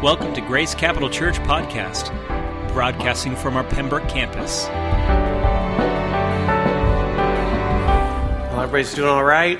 Welcome 0.00 0.32
to 0.34 0.40
Grace 0.40 0.76
Capital 0.76 1.10
Church 1.10 1.34
Podcast, 1.40 2.12
broadcasting 2.72 3.34
from 3.34 3.56
our 3.56 3.64
Pembroke 3.64 4.08
campus. 4.08 4.68
Well, 8.46 8.60
everybody's 8.60 8.94
doing 8.94 9.08
all 9.08 9.24
right? 9.24 9.58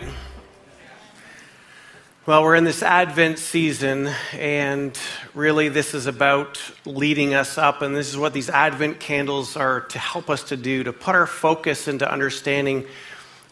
Well, 2.24 2.44
we're 2.44 2.54
in 2.54 2.62
this 2.62 2.84
Advent 2.84 3.40
season, 3.40 4.12
and 4.32 4.96
really 5.34 5.70
this 5.70 5.92
is 5.92 6.06
about 6.06 6.62
leading 6.86 7.34
us 7.34 7.58
up, 7.58 7.82
and 7.82 7.96
this 7.96 8.08
is 8.08 8.16
what 8.16 8.32
these 8.32 8.48
Advent 8.48 9.00
candles 9.00 9.56
are 9.56 9.80
to 9.80 9.98
help 9.98 10.30
us 10.30 10.44
to 10.44 10.56
do, 10.56 10.84
to 10.84 10.92
put 10.92 11.16
our 11.16 11.26
focus 11.26 11.88
into 11.88 12.08
understanding 12.08 12.86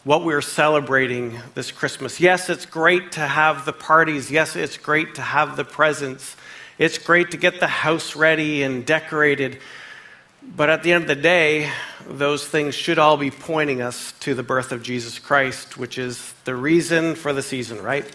what 0.05 0.23
we're 0.23 0.39
celebrating 0.39 1.37
this 1.53 1.69
Christmas. 1.69 2.21
Yes, 2.21 2.49
it's 2.49 2.65
great 2.65 3.11
to 3.11 3.27
have 3.27 3.65
the 3.65 3.73
parties. 3.73 4.31
Yes, 4.31 4.55
it's 4.55 4.77
great 4.77 5.15
to 5.15 5.21
have 5.21 5.57
the 5.57 5.65
presents. 5.65 6.37
It's 6.79 6.99
great 6.99 7.31
to 7.31 7.37
get 7.37 7.59
the 7.59 7.65
house 7.65 8.15
ready 8.15 8.61
and 8.61 8.85
decorated. 8.85 9.57
But 10.43 10.69
at 10.69 10.83
the 10.83 10.93
end 10.93 11.05
of 11.05 11.07
the 11.07 11.15
day, 11.15 11.71
those 12.07 12.47
things 12.47 12.75
should 12.75 12.99
all 12.99 13.17
be 13.17 13.31
pointing 13.31 13.81
us 13.81 14.11
to 14.19 14.35
the 14.35 14.43
birth 14.43 14.71
of 14.71 14.83
Jesus 14.83 15.17
Christ, 15.17 15.79
which 15.79 15.97
is 15.97 16.35
the 16.45 16.55
reason 16.55 17.15
for 17.15 17.33
the 17.33 17.41
season, 17.41 17.81
right? 17.81 18.05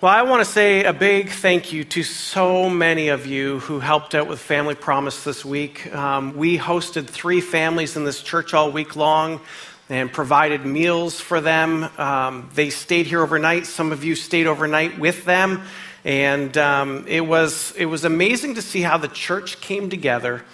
Well, 0.00 0.10
I 0.10 0.22
want 0.22 0.42
to 0.42 0.50
say 0.50 0.84
a 0.84 0.94
big 0.94 1.28
thank 1.28 1.70
you 1.70 1.84
to 1.84 2.02
so 2.02 2.70
many 2.70 3.08
of 3.08 3.26
you 3.26 3.58
who 3.58 3.78
helped 3.78 4.14
out 4.14 4.26
with 4.26 4.40
Family 4.40 4.74
Promise 4.74 5.24
this 5.24 5.44
week. 5.44 5.94
Um, 5.94 6.34
we 6.34 6.56
hosted 6.56 7.08
three 7.08 7.42
families 7.42 7.94
in 7.94 8.04
this 8.04 8.22
church 8.22 8.54
all 8.54 8.72
week 8.72 8.96
long 8.96 9.42
and 9.90 10.10
provided 10.10 10.64
meals 10.64 11.20
for 11.20 11.42
them. 11.42 11.90
Um, 11.98 12.48
they 12.54 12.70
stayed 12.70 13.06
here 13.06 13.20
overnight. 13.20 13.66
Some 13.66 13.92
of 13.92 14.02
you 14.02 14.14
stayed 14.14 14.46
overnight 14.46 14.98
with 14.98 15.26
them. 15.26 15.62
And 16.04 16.56
um, 16.56 17.06
it, 17.08 17.20
was, 17.20 17.74
it 17.76 17.86
was 17.86 18.04
amazing 18.04 18.54
to 18.54 18.62
see 18.62 18.82
how 18.82 18.98
the 18.98 19.08
church 19.08 19.60
came 19.60 19.90
together. 19.90 20.44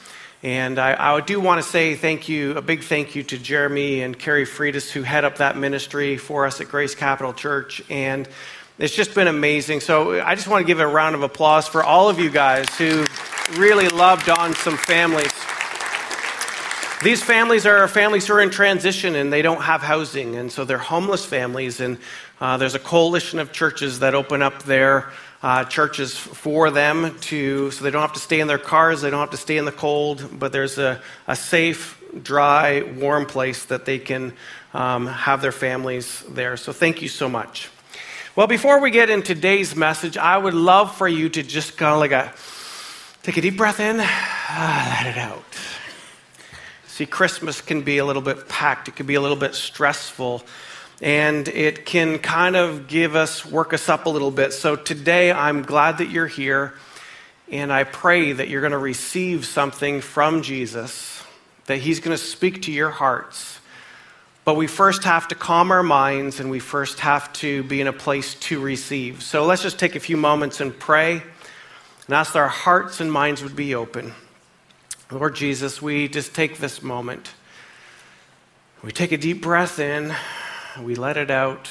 And 0.42 0.78
I, 0.78 1.16
I, 1.16 1.20
do 1.20 1.40
want 1.40 1.62
to 1.62 1.68
say 1.68 1.94
thank 1.94 2.28
you, 2.28 2.52
a 2.52 2.62
big 2.62 2.82
thank 2.82 3.14
you 3.14 3.22
to 3.22 3.38
Jeremy 3.38 4.02
and 4.02 4.18
Carrie 4.18 4.44
Friedis, 4.44 4.90
who 4.90 5.02
head 5.02 5.24
up 5.24 5.38
that 5.38 5.56
ministry 5.56 6.18
for 6.18 6.44
us 6.44 6.60
at 6.60 6.68
Grace 6.68 6.94
Capital 6.94 7.32
Church. 7.32 7.82
And 7.88 8.28
it's 8.78 8.94
just 8.94 9.14
been 9.14 9.28
amazing. 9.28 9.80
So 9.80 10.20
I 10.20 10.34
just 10.34 10.48
want 10.48 10.62
to 10.62 10.66
give 10.66 10.80
a 10.80 10.86
round 10.86 11.14
of 11.14 11.22
applause 11.22 11.66
for 11.66 11.82
all 11.82 12.08
of 12.08 12.18
you 12.18 12.28
guys 12.28 12.68
who 12.76 13.04
really 13.56 13.88
loved 13.88 14.28
on 14.28 14.54
some 14.54 14.76
families. 14.76 15.32
These 17.02 17.22
families 17.22 17.66
are 17.66 17.86
families 17.86 18.26
who 18.26 18.34
are 18.34 18.40
in 18.40 18.50
transition 18.50 19.14
and 19.14 19.32
they 19.32 19.42
don't 19.42 19.60
have 19.60 19.82
housing, 19.82 20.36
and 20.36 20.50
so 20.50 20.64
they're 20.64 20.78
homeless 20.78 21.24
families. 21.24 21.80
And 21.80 21.98
uh, 22.40 22.56
there's 22.56 22.74
a 22.74 22.78
coalition 22.78 23.38
of 23.38 23.52
churches 23.52 23.98
that 23.98 24.14
open 24.14 24.42
up 24.42 24.62
their 24.62 25.12
uh, 25.44 25.62
churches 25.62 26.16
for 26.16 26.70
them 26.70 27.14
to, 27.20 27.70
so 27.70 27.84
they 27.84 27.90
don't 27.90 28.00
have 28.00 28.14
to 28.14 28.18
stay 28.18 28.40
in 28.40 28.48
their 28.48 28.56
cars, 28.56 29.02
they 29.02 29.10
don't 29.10 29.20
have 29.20 29.30
to 29.30 29.36
stay 29.36 29.58
in 29.58 29.66
the 29.66 29.72
cold, 29.72 30.26
but 30.38 30.52
there's 30.52 30.78
a, 30.78 31.02
a 31.26 31.36
safe, 31.36 32.02
dry, 32.22 32.80
warm 32.96 33.26
place 33.26 33.66
that 33.66 33.84
they 33.84 33.98
can 33.98 34.32
um, 34.72 35.06
have 35.06 35.42
their 35.42 35.52
families 35.52 36.24
there. 36.30 36.56
So 36.56 36.72
thank 36.72 37.02
you 37.02 37.08
so 37.08 37.28
much. 37.28 37.68
Well, 38.34 38.46
before 38.46 38.80
we 38.80 38.90
get 38.90 39.10
in 39.10 39.22
today's 39.22 39.76
message, 39.76 40.16
I 40.16 40.38
would 40.38 40.54
love 40.54 40.96
for 40.96 41.06
you 41.06 41.28
to 41.28 41.42
just 41.42 41.76
kind 41.76 41.92
of 41.92 42.00
like 42.00 42.12
a 42.12 42.32
take 43.22 43.36
a 43.36 43.42
deep 43.42 43.58
breath 43.58 43.80
in, 43.80 43.98
let 43.98 45.06
it 45.06 45.18
out. 45.18 45.44
See, 46.86 47.04
Christmas 47.04 47.60
can 47.60 47.82
be 47.82 47.98
a 47.98 48.04
little 48.06 48.22
bit 48.22 48.48
packed, 48.48 48.88
it 48.88 48.96
can 48.96 49.04
be 49.04 49.14
a 49.14 49.20
little 49.20 49.36
bit 49.36 49.54
stressful 49.54 50.42
and 51.02 51.48
it 51.48 51.84
can 51.84 52.18
kind 52.18 52.56
of 52.56 52.86
give 52.86 53.16
us, 53.16 53.44
work 53.44 53.72
us 53.72 53.88
up 53.88 54.06
a 54.06 54.10
little 54.10 54.30
bit. 54.30 54.52
So 54.52 54.76
today, 54.76 55.32
I'm 55.32 55.62
glad 55.62 55.98
that 55.98 56.10
you're 56.10 56.26
here, 56.26 56.74
and 57.50 57.72
I 57.72 57.84
pray 57.84 58.32
that 58.32 58.48
you're 58.48 58.60
going 58.60 58.72
to 58.72 58.78
receive 58.78 59.44
something 59.44 60.00
from 60.00 60.42
Jesus, 60.42 61.22
that 61.66 61.78
He's 61.78 62.00
going 62.00 62.16
to 62.16 62.22
speak 62.22 62.62
to 62.62 62.72
your 62.72 62.90
hearts. 62.90 63.60
But 64.44 64.56
we 64.56 64.66
first 64.66 65.04
have 65.04 65.28
to 65.28 65.34
calm 65.34 65.70
our 65.70 65.82
minds, 65.82 66.38
and 66.38 66.50
we 66.50 66.58
first 66.58 67.00
have 67.00 67.32
to 67.34 67.62
be 67.64 67.80
in 67.80 67.86
a 67.86 67.92
place 67.92 68.34
to 68.34 68.60
receive. 68.60 69.22
So 69.22 69.46
let's 69.46 69.62
just 69.62 69.78
take 69.78 69.96
a 69.96 70.00
few 70.00 70.16
moments 70.16 70.60
and 70.60 70.78
pray 70.78 71.22
and 72.06 72.14
ask 72.14 72.34
that 72.34 72.40
our 72.40 72.48
hearts 72.48 73.00
and 73.00 73.10
minds 73.10 73.42
would 73.42 73.56
be 73.56 73.74
open. 73.74 74.12
Lord 75.10 75.34
Jesus, 75.34 75.80
we 75.80 76.08
just 76.08 76.34
take 76.34 76.58
this 76.58 76.82
moment. 76.82 77.32
We 78.82 78.92
take 78.92 79.12
a 79.12 79.16
deep 79.16 79.40
breath 79.40 79.78
in 79.78 80.14
we 80.82 80.94
let 80.94 81.16
it 81.16 81.30
out, 81.30 81.68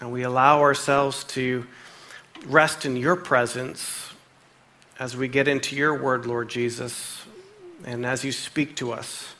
and 0.00 0.12
we 0.12 0.22
allow 0.22 0.60
ourselves 0.60 1.24
to 1.24 1.66
rest 2.46 2.84
in 2.84 2.96
your 2.96 3.16
presence 3.16 4.12
as 4.98 5.16
we 5.16 5.28
get 5.28 5.46
into 5.46 5.76
your 5.76 6.00
word, 6.00 6.26
Lord 6.26 6.48
Jesus, 6.48 7.24
and 7.84 8.04
as 8.04 8.24
you 8.24 8.32
speak 8.32 8.74
to 8.76 8.92
us. 8.92 9.34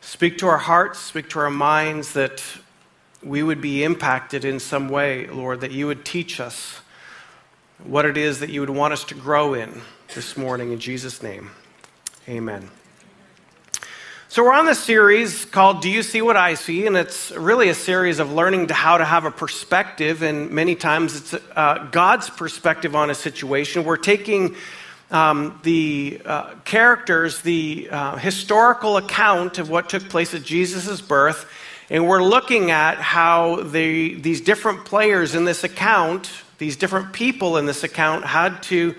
Speak 0.00 0.38
to 0.38 0.46
our 0.46 0.58
hearts, 0.58 1.00
speak 1.00 1.28
to 1.30 1.40
our 1.40 1.50
minds 1.50 2.12
that 2.12 2.42
we 3.22 3.42
would 3.42 3.60
be 3.60 3.82
impacted 3.82 4.44
in 4.44 4.60
some 4.60 4.88
way, 4.88 5.26
Lord, 5.26 5.60
that 5.60 5.72
you 5.72 5.86
would 5.86 6.04
teach 6.04 6.40
us 6.40 6.80
what 7.84 8.04
it 8.04 8.16
is 8.16 8.40
that 8.40 8.50
you 8.50 8.60
would 8.60 8.70
want 8.70 8.92
us 8.92 9.04
to 9.04 9.14
grow 9.14 9.54
in 9.54 9.80
this 10.14 10.36
morning. 10.36 10.72
In 10.72 10.78
Jesus' 10.78 11.22
name, 11.22 11.50
amen. 12.28 12.70
So, 14.32 14.42
we're 14.42 14.54
on 14.54 14.64
this 14.64 14.82
series 14.82 15.44
called 15.44 15.82
Do 15.82 15.90
You 15.90 16.02
See 16.02 16.22
What 16.22 16.38
I 16.38 16.54
See? 16.54 16.86
And 16.86 16.96
it's 16.96 17.32
really 17.32 17.68
a 17.68 17.74
series 17.74 18.18
of 18.18 18.32
learning 18.32 18.68
to 18.68 18.72
how 18.72 18.96
to 18.96 19.04
have 19.04 19.26
a 19.26 19.30
perspective. 19.30 20.22
And 20.22 20.50
many 20.50 20.74
times 20.74 21.16
it's 21.16 21.34
uh, 21.54 21.86
God's 21.90 22.30
perspective 22.30 22.96
on 22.96 23.10
a 23.10 23.14
situation. 23.14 23.84
We're 23.84 23.98
taking 23.98 24.56
um, 25.10 25.60
the 25.64 26.22
uh, 26.24 26.54
characters, 26.64 27.42
the 27.42 27.90
uh, 27.90 28.16
historical 28.16 28.96
account 28.96 29.58
of 29.58 29.68
what 29.68 29.90
took 29.90 30.08
place 30.08 30.32
at 30.32 30.42
Jesus' 30.42 31.02
birth, 31.02 31.44
and 31.90 32.08
we're 32.08 32.22
looking 32.22 32.70
at 32.70 32.96
how 32.96 33.56
the, 33.56 34.14
these 34.14 34.40
different 34.40 34.86
players 34.86 35.34
in 35.34 35.44
this 35.44 35.62
account, 35.62 36.30
these 36.56 36.76
different 36.76 37.12
people 37.12 37.58
in 37.58 37.66
this 37.66 37.84
account, 37.84 38.24
had 38.24 38.62
to 38.62 38.94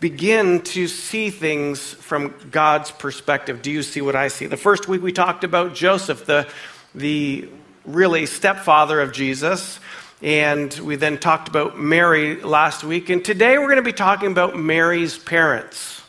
begin 0.00 0.60
to 0.62 0.86
see 0.86 1.30
things 1.30 1.94
from 1.94 2.34
God's 2.50 2.90
perspective. 2.90 3.62
Do 3.62 3.70
you 3.70 3.82
see 3.82 4.00
what 4.00 4.14
I 4.14 4.28
see? 4.28 4.46
The 4.46 4.56
first 4.56 4.86
week 4.86 5.02
we 5.02 5.12
talked 5.12 5.42
about 5.42 5.74
Joseph, 5.74 6.24
the, 6.24 6.48
the 6.94 7.48
really 7.84 8.26
stepfather 8.26 9.00
of 9.00 9.12
Jesus. 9.12 9.80
And 10.22 10.72
we 10.74 10.96
then 10.96 11.18
talked 11.18 11.48
about 11.48 11.78
Mary 11.78 12.40
last 12.40 12.84
week. 12.84 13.08
And 13.08 13.24
today 13.24 13.58
we're 13.58 13.66
going 13.66 13.76
to 13.76 13.82
be 13.82 13.92
talking 13.92 14.30
about 14.30 14.56
Mary's 14.56 15.18
parents. 15.18 16.02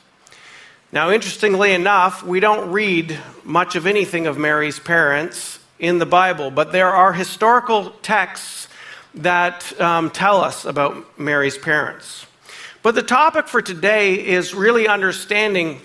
Now, 0.92 1.12
interestingly 1.12 1.74
enough, 1.74 2.24
we 2.24 2.40
don't 2.40 2.72
read 2.72 3.20
much 3.44 3.76
of 3.76 3.86
anything 3.86 4.26
of 4.26 4.38
Mary's 4.38 4.80
parents 4.80 5.60
in 5.78 6.00
the 6.00 6.06
Bible, 6.06 6.50
but 6.50 6.72
there 6.72 6.90
are 6.90 7.14
historical 7.14 7.92
texts 8.02 8.68
that 9.14 9.80
um, 9.80 10.10
tell 10.10 10.42
us 10.42 10.66
about 10.66 11.20
Mary's 11.20 11.58
parents. 11.58 12.26
But 12.82 12.96
the 12.96 13.04
topic 13.04 13.50
for 13.50 13.62
today 13.62 14.26
is 14.26 14.54
really 14.54 14.88
understanding 14.88 15.82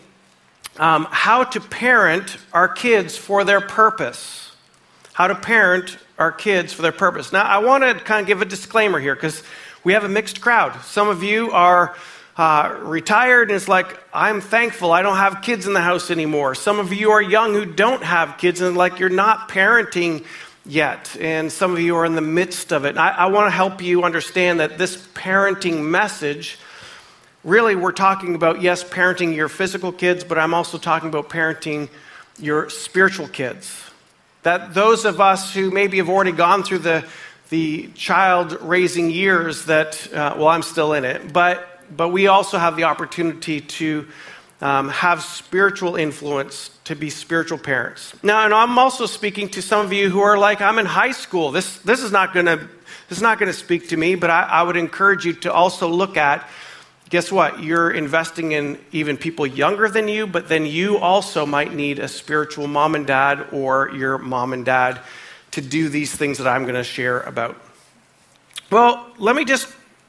um, 0.78 1.08
how 1.10 1.42
to 1.42 1.60
parent 1.60 2.36
our 2.52 2.68
kids 2.68 3.16
for 3.16 3.42
their 3.42 3.60
purpose. 3.60 4.52
How 5.12 5.26
to 5.26 5.34
parent 5.34 5.98
our 6.18 6.30
kids 6.30 6.72
for 6.72 6.82
their 6.82 6.92
purpose. 6.92 7.32
Now, 7.32 7.42
I 7.42 7.58
want 7.58 7.82
to 7.82 7.94
kind 7.94 8.20
of 8.20 8.28
give 8.28 8.42
a 8.42 8.44
disclaimer 8.44 9.00
here 9.00 9.16
because 9.16 9.42
we 9.82 9.94
have 9.94 10.04
a 10.04 10.08
mixed 10.08 10.40
crowd. 10.40 10.80
Some 10.82 11.08
of 11.08 11.24
you 11.24 11.50
are 11.50 11.96
uh, 12.36 12.76
retired 12.82 13.50
and 13.50 13.56
it's 13.56 13.66
like, 13.66 14.00
I'm 14.12 14.40
thankful 14.40 14.92
I 14.92 15.02
don't 15.02 15.16
have 15.16 15.42
kids 15.42 15.66
in 15.66 15.72
the 15.72 15.80
house 15.80 16.12
anymore. 16.12 16.54
Some 16.54 16.78
of 16.78 16.92
you 16.92 17.10
are 17.10 17.22
young 17.22 17.54
who 17.54 17.64
don't 17.64 18.04
have 18.04 18.38
kids 18.38 18.60
and 18.60 18.76
like 18.76 19.00
you're 19.00 19.08
not 19.08 19.48
parenting 19.48 20.24
yet. 20.64 21.16
And 21.20 21.50
some 21.50 21.72
of 21.72 21.80
you 21.80 21.96
are 21.96 22.04
in 22.04 22.14
the 22.14 22.20
midst 22.20 22.72
of 22.72 22.84
it. 22.84 22.96
I, 22.96 23.10
I 23.10 23.26
want 23.26 23.46
to 23.46 23.50
help 23.50 23.82
you 23.82 24.04
understand 24.04 24.60
that 24.60 24.78
this 24.78 24.96
parenting 25.08 25.82
message 25.82 26.58
really, 27.44 27.76
we're 27.76 27.92
talking 27.92 28.34
about, 28.34 28.62
yes, 28.62 28.82
parenting 28.82 29.36
your 29.36 29.48
physical 29.48 29.92
kids, 29.92 30.24
but 30.24 30.38
I'm 30.38 30.54
also 30.54 30.78
talking 30.78 31.08
about 31.08 31.28
parenting 31.28 31.88
your 32.38 32.70
spiritual 32.70 33.28
kids. 33.28 33.82
That 34.42 34.74
those 34.74 35.04
of 35.04 35.20
us 35.20 35.54
who 35.54 35.70
maybe 35.70 35.98
have 35.98 36.08
already 36.08 36.32
gone 36.32 36.64
through 36.64 36.80
the, 36.80 37.04
the 37.50 37.88
child 37.94 38.58
raising 38.62 39.10
years, 39.10 39.66
that, 39.66 40.12
uh, 40.12 40.34
well, 40.36 40.48
I'm 40.48 40.62
still 40.62 40.94
in 40.94 41.04
it, 41.04 41.32
but, 41.32 41.80
but 41.94 42.08
we 42.08 42.26
also 42.26 42.58
have 42.58 42.76
the 42.76 42.84
opportunity 42.84 43.60
to 43.60 44.08
um, 44.60 44.88
have 44.88 45.22
spiritual 45.22 45.96
influence 45.96 46.70
to 46.84 46.94
be 46.94 47.10
spiritual 47.10 47.58
parents. 47.58 48.14
Now, 48.22 48.44
and 48.44 48.54
I'm 48.54 48.78
also 48.78 49.04
speaking 49.04 49.50
to 49.50 49.62
some 49.62 49.84
of 49.84 49.92
you 49.92 50.08
who 50.08 50.20
are 50.20 50.38
like, 50.38 50.62
I'm 50.62 50.78
in 50.78 50.86
high 50.86 51.12
school. 51.12 51.50
This, 51.50 51.78
this 51.78 52.00
is 52.00 52.10
not 52.10 52.32
going 52.32 52.46
to 52.46 52.68
this 53.08 53.18
is 53.18 53.22
not 53.22 53.38
going 53.38 53.52
to 53.52 53.58
speak 53.58 53.90
to 53.90 53.96
me, 53.98 54.14
but 54.14 54.30
I, 54.30 54.42
I 54.44 54.62
would 54.62 54.78
encourage 54.78 55.26
you 55.26 55.34
to 55.34 55.52
also 55.52 55.88
look 55.88 56.16
at 56.16 56.48
guess 57.10 57.30
what? 57.30 57.62
You're 57.62 57.90
investing 57.90 58.52
in 58.52 58.78
even 58.92 59.16
people 59.16 59.46
younger 59.46 59.88
than 59.88 60.08
you, 60.08 60.26
but 60.26 60.48
then 60.48 60.66
you 60.66 60.98
also 60.98 61.46
might 61.46 61.74
need 61.74 61.98
a 61.98 62.08
spiritual 62.08 62.66
mom 62.66 62.94
and 62.94 63.06
dad 63.06 63.46
or 63.52 63.90
your 63.90 64.18
mom 64.18 64.52
and 64.52 64.64
dad 64.64 65.00
to 65.52 65.60
do 65.60 65.88
these 65.88 66.14
things 66.14 66.38
that 66.38 66.48
I'm 66.48 66.62
going 66.62 66.74
to 66.74 66.84
share 66.84 67.20
about. 67.20 67.56
Well, 68.70 69.06
let 69.18 69.36
me 69.36 69.44
just 69.44 69.68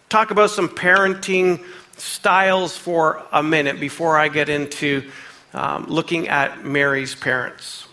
talk 0.10 0.32
about 0.32 0.50
some 0.50 0.70
parenting 0.70 1.64
styles 1.98 2.76
for 2.76 3.24
a 3.32 3.44
minute 3.44 3.80
before 3.80 4.18
I 4.18 4.28
get 4.28 4.50
into 4.50 5.10
um, 5.54 5.86
looking 5.88 6.28
at 6.28 6.66
Mary's 6.66 7.16
parents. 7.16 7.88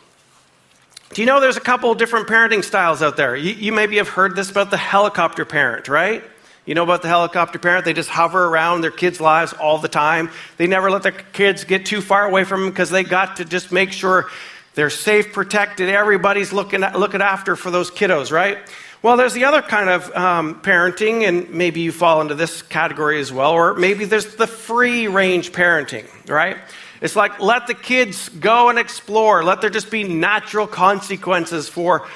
Do 1.11 1.21
you 1.21 1.27
know 1.27 1.41
there's 1.41 1.59
a 1.59 1.61
couple 1.61 1.91
of 1.91 1.99
different 1.99 2.27
parenting 2.27 2.65
styles 2.65 3.03
out 3.03 3.17
there? 3.17 3.37
You, 3.37 3.53
you, 3.53 3.73
maybe 3.73 3.99
have 3.99 4.09
heard 4.09 4.35
this 4.35 4.51
about 4.51 4.71
the 4.71 4.79
helicopter 4.79 5.45
parent, 5.45 5.89
right? 5.89 6.25
You 6.65 6.77
know 6.77 6.85
about 6.85 7.03
the 7.03 7.09
helicopter 7.09 7.59
parent? 7.59 7.85
They 7.85 7.93
just 7.93 8.09
hover 8.09 8.45
around 8.45 8.83
their 8.83 8.93
kids' 8.93 9.21
lives 9.21 9.53
all 9.53 9.79
the 9.79 9.89
time. 9.89 10.31
They 10.59 10.69
never 10.69 10.91
let 10.91 11.03
their 11.03 11.11
kids 11.13 11.65
get 11.65 11.87
too 11.87 12.01
far 12.01 12.25
away 12.25 12.45
from 12.45 12.61
them 12.61 12.71
because 12.71 12.89
they 12.89 13.03
got 13.03 13.37
to 13.37 13.45
just 13.45 13.73
make 13.73 13.91
sure 13.91 14.29
they're 14.75 14.91
safe, 14.91 15.33
protected. 15.33 15.89
Everybody's 15.89 16.53
looking, 16.53 16.81
looking 16.81 17.21
after 17.21 17.57
for 17.57 17.73
those 17.73 17.91
kiddos, 17.91 18.31
right? 18.31 18.59
Well, 19.03 19.17
there's 19.17 19.33
the 19.33 19.45
other 19.45 19.61
kind 19.61 19.91
of 19.91 20.15
um, 20.15 20.63
parenting, 20.63 21.27
and 21.27 21.51
maybe 21.51 21.81
you 21.81 21.91
fall 21.91 22.21
into 22.21 22.37
this 22.37 22.63
category 22.63 23.19
as 23.19 23.33
well, 23.33 23.51
or 23.51 23.75
maybe 23.75 24.05
there's 24.05 24.37
the 24.37 24.47
free 24.47 25.09
range 25.09 25.51
parenting, 25.51 26.07
right? 26.29 26.57
It's 27.01 27.17
like 27.17 27.41
let 27.41 27.67
the 27.67 27.75
kids 27.75 28.29
go 28.29 28.69
and 28.69 28.79
explore, 28.79 29.43
let 29.43 29.61
there 29.61 29.71
just 29.71 29.91
be 29.91 30.05
natural 30.05 30.69
consequences 30.69 31.69
for 31.69 32.07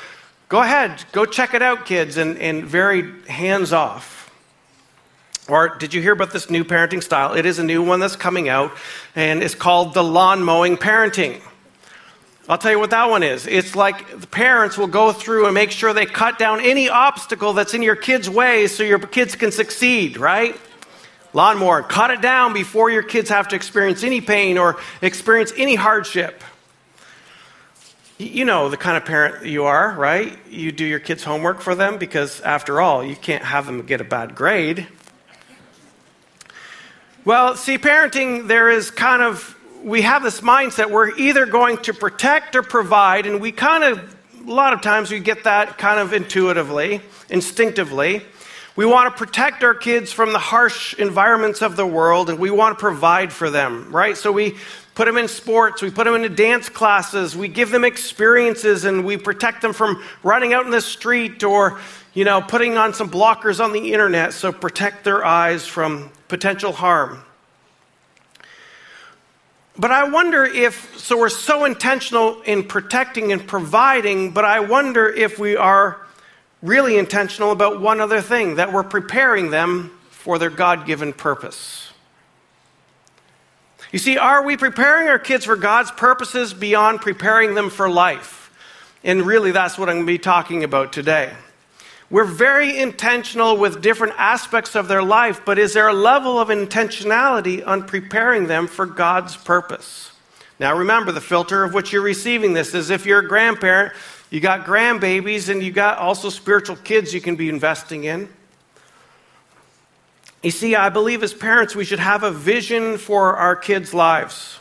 go 0.49 0.63
ahead, 0.63 1.05
go 1.11 1.25
check 1.27 1.55
it 1.55 1.63
out, 1.63 1.87
kids, 1.87 2.17
and, 2.17 2.39
and 2.39 2.65
very 2.65 3.13
hands 3.25 3.73
off. 3.73 4.16
Or 5.49 5.69
did 5.69 5.95
you 5.95 6.03
hear 6.03 6.13
about 6.13 6.33
this 6.33 6.51
new 6.51 6.65
parenting 6.65 7.03
style? 7.03 7.35
It 7.35 7.47
is 7.47 7.59
a 7.59 7.65
new 7.65 7.83
one 7.83 8.01
that's 8.01 8.17
coming 8.17 8.49
out, 8.49 8.73
and 9.15 9.43
it's 9.43 9.55
called 9.55 9.95
the 9.95 10.03
lawn 10.03 10.43
mowing 10.43 10.77
parenting. 10.77 11.41
I'll 12.49 12.59
tell 12.59 12.71
you 12.71 12.79
what 12.79 12.91
that 12.91 13.11
one 13.11 13.23
is. 13.23 13.47
It's 13.47 13.75
like 13.75 14.21
the 14.21 14.27
parents 14.27 14.79
will 14.79 14.87
go 14.87 15.13
through 15.13 15.47
and 15.47 15.55
make 15.55 15.71
sure 15.71 15.93
they 15.93 16.07
cut 16.07 16.39
down 16.39 16.61
any 16.61 16.89
obstacle 16.89 17.53
that's 17.53 17.75
in 17.75 17.83
your 17.83 17.97
kids' 17.97 18.31
way 18.31 18.67
so 18.67 18.83
your 18.83 18.99
kids 18.99 19.35
can 19.35 19.51
succeed, 19.51 20.17
right? 20.17 20.57
Lawnmower, 21.33 21.83
cut 21.83 22.11
it 22.11 22.23
down 22.23 22.53
before 22.53 22.91
your 22.91 23.03
kids 23.03 23.29
have 23.31 23.49
to 23.49 23.57
experience 23.57 24.05
any 24.05 24.21
pain 24.21 24.59
or 24.59 24.79
experience 25.03 25.53
any 25.57 25.75
hardship. 25.75 26.43
You 28.19 28.45
know 28.45 28.69
the 28.69 28.77
kind 28.77 28.97
of 28.97 29.05
parent 29.05 29.45
you 29.45 29.65
are, 29.65 29.93
right? 29.93 30.39
You 30.49 30.73
do 30.73 30.85
your 30.85 31.01
kids' 31.01 31.23
homework 31.23 31.61
for 31.61 31.75
them 31.75 31.99
because, 31.99 32.41
after 32.41 32.81
all, 32.81 33.05
you 33.05 33.17
can't 33.17 33.45
have 33.45 33.67
them 33.67 33.83
get 33.83 34.01
a 34.01 34.05
bad 34.05 34.35
grade. 34.35 34.87
Well, 37.27 37.57
see, 37.57 37.77
parenting, 37.77 38.47
there 38.47 38.71
is 38.71 38.93
kind 38.93 39.21
of 39.21 39.59
we 39.83 40.03
have 40.03 40.23
this 40.23 40.43
mindset 40.43 40.93
we're 40.93 41.11
either 41.17 41.45
going 41.45 41.79
to 41.79 41.93
protect 41.93 42.55
or 42.55 42.63
provide, 42.63 43.27
and 43.27 43.41
we 43.41 43.51
kind 43.51 43.83
of, 43.83 44.17
a 44.47 44.53
lot 44.53 44.73
of 44.73 44.81
times, 44.81 45.11
we 45.11 45.19
get 45.19 45.43
that 45.43 45.77
kind 45.77 45.99
of 45.99 46.13
intuitively, 46.13 47.01
instinctively. 47.29 48.23
We 48.77 48.87
want 48.87 49.13
to 49.13 49.19
protect 49.19 49.65
our 49.65 49.75
kids 49.75 50.13
from 50.13 50.33
the 50.33 50.39
harsh 50.39 50.95
environments 50.95 51.63
of 51.63 51.75
the 51.75 51.85
world, 51.85 52.31
and 52.31 52.39
we 52.39 52.53
want 52.53 52.79
to 52.79 52.81
provide 52.81 53.33
for 53.33 53.51
them, 53.51 53.91
right? 53.91 54.17
So 54.17 54.31
we 54.31 54.55
put 54.95 55.07
them 55.07 55.17
in 55.17 55.27
sports, 55.27 55.83
we 55.83 55.91
put 55.91 56.05
them 56.05 56.15
into 56.15 56.29
dance 56.29 56.69
classes, 56.69 57.37
we 57.37 57.49
give 57.49 57.73
them 57.73 57.85
experiences, 57.85 58.85
and 58.85 59.05
we 59.05 59.17
protect 59.17 59.63
them 59.63 59.73
from 59.73 60.01
running 60.23 60.53
out 60.53 60.65
in 60.65 60.71
the 60.71 60.81
street 60.81 61.43
or, 61.43 61.81
you 62.15 62.25
know, 62.25 62.41
putting 62.41 62.77
on 62.77 62.95
some 62.95 63.11
blockers 63.11 63.59
on 63.59 63.73
the 63.73 63.93
internet, 63.93 64.33
so 64.33 64.53
protect 64.53 65.03
their 65.03 65.25
eyes 65.25 65.67
from 65.67 66.13
potential 66.29 66.73
harm. 66.73 67.23
But 69.79 69.91
I 69.91 70.09
wonder 70.09 70.45
if, 70.45 70.99
so 70.99 71.19
we're 71.19 71.29
so 71.29 71.65
intentional 71.65 72.41
in 72.43 72.65
protecting 72.65 73.33
and 73.33 73.47
providing, 73.47 74.31
but 74.31 74.45
I 74.45 74.61
wonder 74.61 75.09
if 75.09 75.39
we 75.39 75.57
are 75.57 76.01
really 76.63 76.97
intentional 76.97 77.51
about 77.51 77.81
one 77.81 78.01
other 78.01 78.23
thing 78.23 78.57
that 78.57 78.73
we're 78.73 78.83
preparing 78.85 79.51
them 79.51 79.97
for 80.11 80.39
their 80.39 80.51
God 80.51 80.87
given 80.87 81.13
purpose. 81.13 81.91
You 83.93 83.99
see, 83.99 84.19
are 84.19 84.43
we 84.43 84.57
preparing 84.57 85.09
our 85.09 85.19
kids 85.19 85.45
for 85.45 85.57
God's 85.57 85.91
purposes 85.91 86.53
beyond 86.53 87.01
preparing 87.03 87.55
them 87.55 87.71
for 87.71 87.89
life? 87.89 88.51
And 89.05 89.23
really, 89.23 89.53
that's 89.53 89.79
what 89.79 89.89
I'm 89.89 89.97
going 89.97 90.07
to 90.07 90.13
be 90.13 90.19
talking 90.19 90.65
about 90.65 90.93
today. 90.93 91.33
We're 92.09 92.25
very 92.25 92.79
intentional 92.79 93.57
with 93.57 93.83
different 93.83 94.15
aspects 94.17 94.77
of 94.77 94.87
their 94.87 95.03
life, 95.03 95.41
but 95.45 95.59
is 95.59 95.73
there 95.73 95.89
a 95.89 95.93
level 95.93 96.39
of 96.39 96.49
intentionality 96.49 97.67
on 97.67 97.85
preparing 97.85 98.47
them 98.47 98.69
for 98.69 98.87
God's 98.87 99.37
purpose? 99.37 100.13
Now, 100.61 100.77
remember, 100.77 101.11
the 101.11 101.21
filter 101.21 101.65
of 101.65 101.75
which 101.75 101.93
you're 101.93 102.03
receiving 102.03 102.53
this 102.53 102.75
is 102.75 102.91
if 102.91 103.07
you're 103.07 103.19
a 103.19 103.29
grandparent, 103.29 103.93
you 104.31 104.41
got 104.41 104.65
grandbabies, 104.65 105.49
and 105.49 105.63
you 105.63 105.73
got 105.73 105.99
also 105.99 106.31
spiritual 106.31 106.77
kids 106.77 107.13
you 107.13 107.21
can 107.21 107.37
be 107.37 107.49
investing 107.49 108.05
in. 108.05 108.29
You 110.43 110.53
see, 110.53 110.77
I 110.77 110.91
believe 110.91 111.25
as 111.25 111.35
parents, 111.35 111.75
we 111.75 111.85
should 111.85 111.99
have 111.99 112.23
a 112.23 112.31
vision 112.31 112.99
for 112.99 113.37
our 113.37 113.57
kids' 113.57 113.93
lives. 113.93 114.61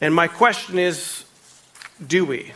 And 0.00 0.14
my 0.14 0.26
question 0.26 0.78
is 0.78 1.24
do 2.04 2.24
we? 2.24 2.52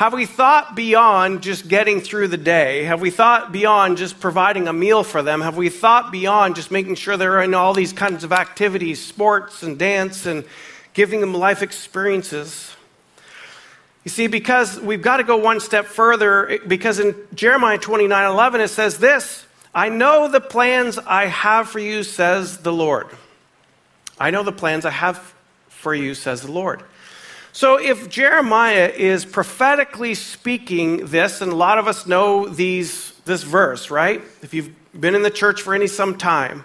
Have 0.00 0.14
we 0.14 0.24
thought 0.24 0.74
beyond 0.74 1.42
just 1.42 1.68
getting 1.68 2.00
through 2.00 2.28
the 2.28 2.38
day? 2.38 2.84
Have 2.84 3.02
we 3.02 3.10
thought 3.10 3.52
beyond 3.52 3.98
just 3.98 4.18
providing 4.18 4.66
a 4.66 4.72
meal 4.72 5.04
for 5.04 5.22
them? 5.22 5.42
Have 5.42 5.58
we 5.58 5.68
thought 5.68 6.10
beyond 6.10 6.56
just 6.56 6.70
making 6.70 6.94
sure 6.94 7.18
they're 7.18 7.42
in 7.42 7.52
all 7.52 7.74
these 7.74 7.92
kinds 7.92 8.24
of 8.24 8.32
activities, 8.32 9.04
sports 9.04 9.62
and 9.62 9.78
dance, 9.78 10.24
and 10.24 10.46
giving 10.94 11.20
them 11.20 11.34
life 11.34 11.60
experiences? 11.60 12.74
You 14.02 14.10
see, 14.10 14.26
because 14.26 14.80
we've 14.80 15.02
got 15.02 15.18
to 15.18 15.22
go 15.22 15.36
one 15.36 15.60
step 15.60 15.84
further, 15.84 16.58
because 16.66 16.98
in 16.98 17.14
Jeremiah 17.34 17.76
29 17.76 18.24
11, 18.24 18.62
it 18.62 18.68
says 18.68 18.96
this 18.96 19.44
I 19.74 19.90
know 19.90 20.28
the 20.28 20.40
plans 20.40 20.96
I 20.96 21.26
have 21.26 21.68
for 21.68 21.78
you, 21.78 22.04
says 22.04 22.56
the 22.56 22.72
Lord. 22.72 23.08
I 24.18 24.30
know 24.30 24.44
the 24.44 24.50
plans 24.50 24.86
I 24.86 24.92
have 24.92 25.34
for 25.68 25.94
you, 25.94 26.14
says 26.14 26.40
the 26.40 26.52
Lord. 26.52 26.84
So, 27.52 27.80
if 27.80 28.08
Jeremiah 28.08 28.92
is 28.94 29.24
prophetically 29.24 30.14
speaking 30.14 31.06
this, 31.06 31.40
and 31.40 31.50
a 31.50 31.56
lot 31.56 31.78
of 31.78 31.88
us 31.88 32.06
know 32.06 32.48
these, 32.48 33.12
this 33.24 33.42
verse, 33.42 33.90
right? 33.90 34.22
If 34.40 34.54
you've 34.54 34.70
been 34.98 35.14
in 35.14 35.22
the 35.22 35.30
church 35.30 35.62
for 35.62 35.74
any 35.74 35.88
some 35.88 36.16
time. 36.16 36.64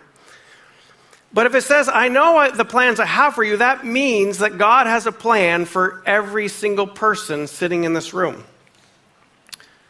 But 1.34 1.48
if 1.48 1.56
it 1.56 1.64
says, 1.64 1.90
I 1.92 2.08
know 2.08 2.50
the 2.52 2.64
plans 2.64 3.00
I 3.00 3.06
have 3.06 3.36
for 3.36 3.44
you, 3.44 3.58
that 3.58 3.86
means 3.86 4.38
that 4.38 4.58
God 4.58 4.88
has 4.88 5.06
a 5.06 5.12
plan 5.12 5.66
for 5.66 6.02
every 6.06 6.48
single 6.48 6.88
person 6.88 7.48
sitting 7.48 7.84
in 7.84 7.94
this 7.94 8.14
room. 8.14 8.44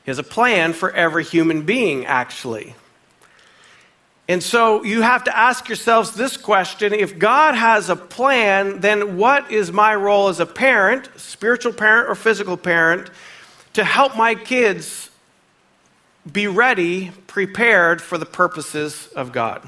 He 0.06 0.12
has 0.12 0.18
a 0.18 0.24
plan 0.24 0.74
for 0.74 0.92
every 0.92 1.24
human 1.24 1.64
being, 1.64 2.06
actually. 2.06 2.74
And 4.28 4.42
so 4.42 4.84
you 4.84 5.02
have 5.02 5.24
to 5.26 5.38
ask 5.38 5.70
yourselves 5.70 6.12
this 6.12 6.36
question 6.36 6.94
if 6.94 7.20
God 7.20 7.54
has 7.54 7.90
a 7.90 7.96
plan, 7.96 8.80
then 8.80 9.18
what 9.18 9.52
is 9.52 9.72
my 9.72 9.94
role 9.94 10.30
as 10.30 10.40
a 10.40 10.48
parent, 10.48 11.10
spiritual 11.16 11.74
parent 11.74 12.10
or 12.10 12.16
physical 12.16 12.58
parent, 12.58 13.12
to 13.74 13.84
help 13.84 14.16
my 14.18 14.34
kids 14.34 15.12
be 16.32 16.48
ready, 16.48 17.12
prepared 17.28 18.02
for 18.02 18.18
the 18.18 18.26
purposes 18.26 19.08
of 19.16 19.32
God? 19.32 19.68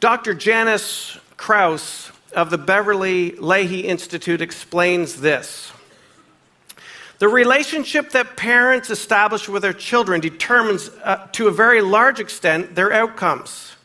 Dr. 0.00 0.34
Janice 0.34 1.18
Crouse 1.36 2.10
of 2.32 2.50
the 2.50 2.58
Beverly 2.58 3.30
LaHaye 3.32 3.84
Institute 3.84 4.40
explains 4.40 5.20
this. 5.20 5.72
The 7.18 7.28
relationship 7.28 8.10
that 8.10 8.36
parents 8.36 8.90
establish 8.90 9.48
with 9.48 9.62
their 9.62 9.72
children 9.72 10.20
determines, 10.20 10.90
uh, 11.02 11.28
to 11.32 11.48
a 11.48 11.52
very 11.52 11.80
large 11.80 12.18
extent, 12.18 12.74
their 12.74 12.92
outcomes. 12.92 13.76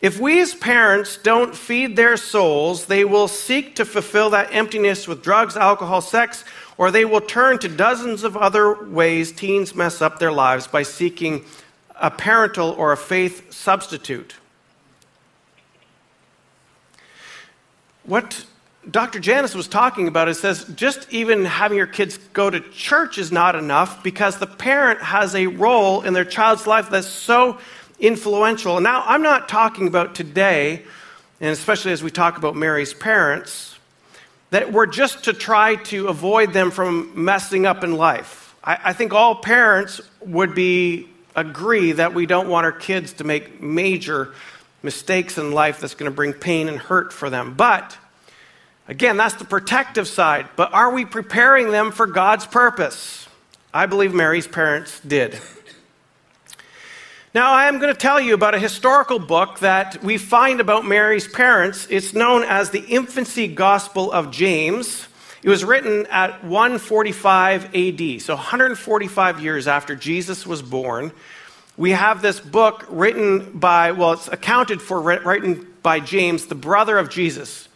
If 0.00 0.20
we 0.20 0.40
as 0.40 0.54
parents 0.54 1.16
don't 1.16 1.56
feed 1.56 1.96
their 1.96 2.16
souls, 2.16 2.86
they 2.86 3.04
will 3.04 3.28
seek 3.28 3.76
to 3.76 3.84
fulfill 3.84 4.28
that 4.30 4.52
emptiness 4.52 5.08
with 5.08 5.22
drugs, 5.22 5.56
alcohol, 5.56 6.02
sex, 6.02 6.44
or 6.76 6.90
they 6.90 7.04
will 7.04 7.20
turn 7.20 7.58
to 7.60 7.68
dozens 7.68 8.22
of 8.22 8.36
other 8.36 8.84
ways 8.84 9.32
teens 9.32 9.74
mess 9.74 10.02
up 10.02 10.18
their 10.18 10.32
lives 10.32 10.66
by 10.66 10.82
seeking 10.82 11.44
a 11.96 12.10
parental 12.10 12.70
or 12.72 12.92
a 12.92 12.96
faith 12.96 13.52
substitute. 13.52 14.34
What 18.02 18.44
Dr. 18.90 19.18
Janice 19.18 19.54
was 19.54 19.66
talking 19.66 20.08
about 20.08 20.28
it 20.28 20.34
says 20.34 20.64
just 20.74 21.10
even 21.12 21.44
having 21.44 21.78
your 21.78 21.86
kids 21.86 22.18
go 22.32 22.50
to 22.50 22.60
church 22.60 23.18
is 23.18 23.32
not 23.32 23.54
enough 23.54 24.02
because 24.02 24.38
the 24.38 24.46
parent 24.46 25.00
has 25.00 25.34
a 25.34 25.46
role 25.46 26.02
in 26.02 26.12
their 26.12 26.24
child's 26.24 26.66
life 26.66 26.90
that's 26.90 27.06
so 27.06 27.58
influential. 27.98 28.80
Now 28.80 29.02
I'm 29.06 29.22
not 29.22 29.48
talking 29.48 29.86
about 29.86 30.14
today, 30.14 30.82
and 31.40 31.50
especially 31.50 31.92
as 31.92 32.02
we 32.02 32.10
talk 32.10 32.36
about 32.36 32.56
Mary's 32.56 32.92
parents, 32.92 33.78
that 34.50 34.72
we're 34.72 34.86
just 34.86 35.24
to 35.24 35.32
try 35.32 35.76
to 35.76 36.08
avoid 36.08 36.52
them 36.52 36.70
from 36.70 37.24
messing 37.24 37.66
up 37.66 37.82
in 37.82 37.96
life. 37.96 38.54
I, 38.62 38.78
I 38.84 38.92
think 38.92 39.12
all 39.12 39.36
parents 39.36 40.00
would 40.20 40.54
be 40.54 41.08
agree 41.34 41.92
that 41.92 42.14
we 42.14 42.26
don't 42.26 42.48
want 42.48 42.64
our 42.64 42.72
kids 42.72 43.14
to 43.14 43.24
make 43.24 43.60
major 43.60 44.34
mistakes 44.82 45.38
in 45.38 45.52
life 45.52 45.80
that's 45.80 45.94
going 45.94 46.10
to 46.10 46.14
bring 46.14 46.32
pain 46.32 46.68
and 46.68 46.78
hurt 46.78 47.12
for 47.12 47.30
them. 47.30 47.54
But 47.54 47.96
Again, 48.86 49.16
that's 49.16 49.36
the 49.36 49.44
protective 49.44 50.06
side. 50.06 50.48
But 50.56 50.74
are 50.74 50.92
we 50.92 51.04
preparing 51.04 51.70
them 51.70 51.90
for 51.90 52.06
God's 52.06 52.46
purpose? 52.46 53.28
I 53.72 53.86
believe 53.86 54.12
Mary's 54.12 54.46
parents 54.46 55.00
did. 55.00 55.38
Now, 57.34 57.52
I 57.52 57.66
am 57.66 57.80
going 57.80 57.92
to 57.92 57.98
tell 57.98 58.20
you 58.20 58.34
about 58.34 58.54
a 58.54 58.60
historical 58.60 59.18
book 59.18 59.58
that 59.58 60.04
we 60.04 60.18
find 60.18 60.60
about 60.60 60.84
Mary's 60.84 61.26
parents. 61.26 61.88
It's 61.90 62.14
known 62.14 62.44
as 62.44 62.70
the 62.70 62.84
Infancy 62.84 63.48
Gospel 63.48 64.12
of 64.12 64.30
James. 64.30 65.08
It 65.42 65.48
was 65.48 65.64
written 65.64 66.06
at 66.06 66.44
145 66.44 67.74
AD, 67.74 68.22
so 68.22 68.34
145 68.34 69.40
years 69.40 69.66
after 69.66 69.96
Jesus 69.96 70.46
was 70.46 70.62
born. 70.62 71.10
We 71.76 71.90
have 71.90 72.22
this 72.22 72.38
book 72.38 72.86
written 72.88 73.58
by, 73.58 73.90
well, 73.90 74.12
it's 74.12 74.28
accounted 74.28 74.80
for, 74.80 75.00
written 75.00 75.66
by 75.82 75.98
James, 75.98 76.46
the 76.46 76.54
brother 76.54 76.96
of 76.98 77.10
Jesus. 77.10 77.68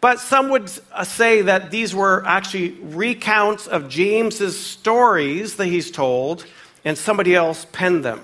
But 0.00 0.20
some 0.20 0.50
would 0.50 0.70
uh, 0.92 1.04
say 1.04 1.42
that 1.42 1.70
these 1.70 1.94
were 1.94 2.24
actually 2.26 2.72
recounts 2.82 3.66
of 3.66 3.88
James's 3.88 4.58
stories 4.58 5.56
that 5.56 5.66
he's 5.66 5.90
told, 5.90 6.46
and 6.84 6.96
somebody 6.96 7.34
else 7.34 7.66
penned 7.72 8.04
them 8.04 8.20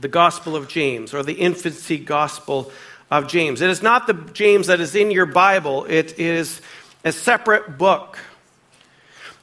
the 0.00 0.08
Gospel 0.08 0.54
of 0.54 0.68
James 0.68 1.12
or 1.12 1.22
the 1.22 1.34
infancy 1.34 1.98
Gospel 1.98 2.70
of 3.10 3.26
James. 3.26 3.60
It 3.60 3.70
is 3.70 3.82
not 3.82 4.06
the 4.06 4.14
James 4.32 4.68
that 4.68 4.80
is 4.80 4.94
in 4.94 5.10
your 5.10 5.26
Bible, 5.26 5.84
it 5.86 6.18
is 6.18 6.60
a 7.04 7.12
separate 7.12 7.78
book. 7.78 8.18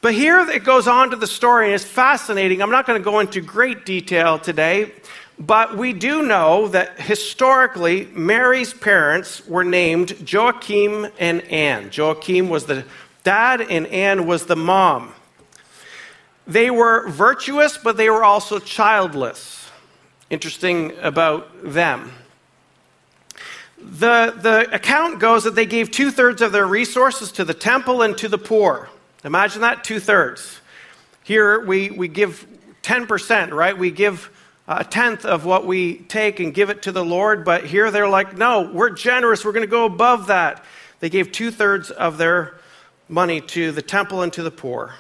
But 0.02 0.14
here 0.14 0.40
it 0.40 0.64
goes 0.64 0.88
on 0.88 1.10
to 1.10 1.16
the 1.16 1.28
story, 1.28 1.66
and 1.66 1.74
it's 1.74 1.84
fascinating. 1.84 2.62
I'm 2.62 2.70
not 2.70 2.86
going 2.86 3.00
to 3.00 3.04
go 3.04 3.20
into 3.20 3.42
great 3.42 3.86
detail 3.86 4.38
today, 4.38 4.92
but 5.38 5.78
we 5.78 5.94
do 5.94 6.24
know 6.24 6.68
that 6.70 7.00
historically, 7.00 8.06
Mary's 8.14 8.74
parents 8.74 9.46
were 9.48 9.64
named 9.64 10.32
Joachim 10.32 11.08
and 11.20 11.42
Anne. 11.44 11.90
Joachim 11.92 12.50
was 12.50 12.66
the 12.66 12.86
dad, 13.24 13.62
and 13.62 13.88
Anne 13.88 14.28
was 14.28 14.46
the 14.46 14.56
mom. 14.56 15.14
They 16.48 16.70
were 16.70 17.10
virtuous, 17.10 17.78
but 17.78 17.98
they 17.98 18.10
were 18.10 18.24
also 18.24 18.60
childless 18.60 19.56
interesting 20.30 20.94
about 21.02 21.48
them. 21.64 22.12
The, 23.78 24.34
the 24.36 24.74
account 24.74 25.20
goes 25.20 25.44
that 25.44 25.56
they 25.56 25.66
gave 25.66 25.92
two 25.92 26.12
thirds 26.12 26.42
of 26.42 26.52
their 26.52 26.66
resources 26.66 27.32
to 27.34 27.46
the 27.46 27.54
temple 27.54 28.02
and 28.02 28.18
to 28.18 28.28
the 28.28 28.38
poor. 28.38 28.90
Imagine 29.24 29.62
that, 29.62 29.84
two 29.84 30.00
thirds. 30.00 30.60
Here 31.24 31.60
we, 31.60 31.92
we 31.92 32.08
give 32.08 32.48
10%, 32.84 33.52
right? 33.52 33.78
We 33.78 33.92
give 33.92 34.32
a 34.68 34.84
tenth 34.84 35.26
of 35.26 35.46
what 35.46 35.66
we 35.66 35.98
take 35.98 36.40
and 36.40 36.54
give 36.54 36.70
it 36.70 36.82
to 36.84 36.92
the 36.92 37.06
Lord, 37.06 37.46
but 37.46 37.66
here 37.66 37.92
they're 37.92 38.10
like, 38.10 38.38
no, 38.38 38.72
we're 38.72 38.90
generous. 38.90 39.46
We're 39.46 39.52
going 39.52 39.62
to 39.62 39.68
go 39.68 39.86
above 39.86 40.28
that. 40.28 40.64
They 41.00 41.10
gave 41.10 41.32
two 41.32 41.52
thirds 41.52 41.92
of 41.92 42.18
their 42.18 42.56
money 43.08 43.42
to 43.42 43.72
the 43.72 43.82
temple 43.82 44.24
and 44.24 44.34
to 44.34 44.42
the 44.42 44.52
poor. 44.52 44.96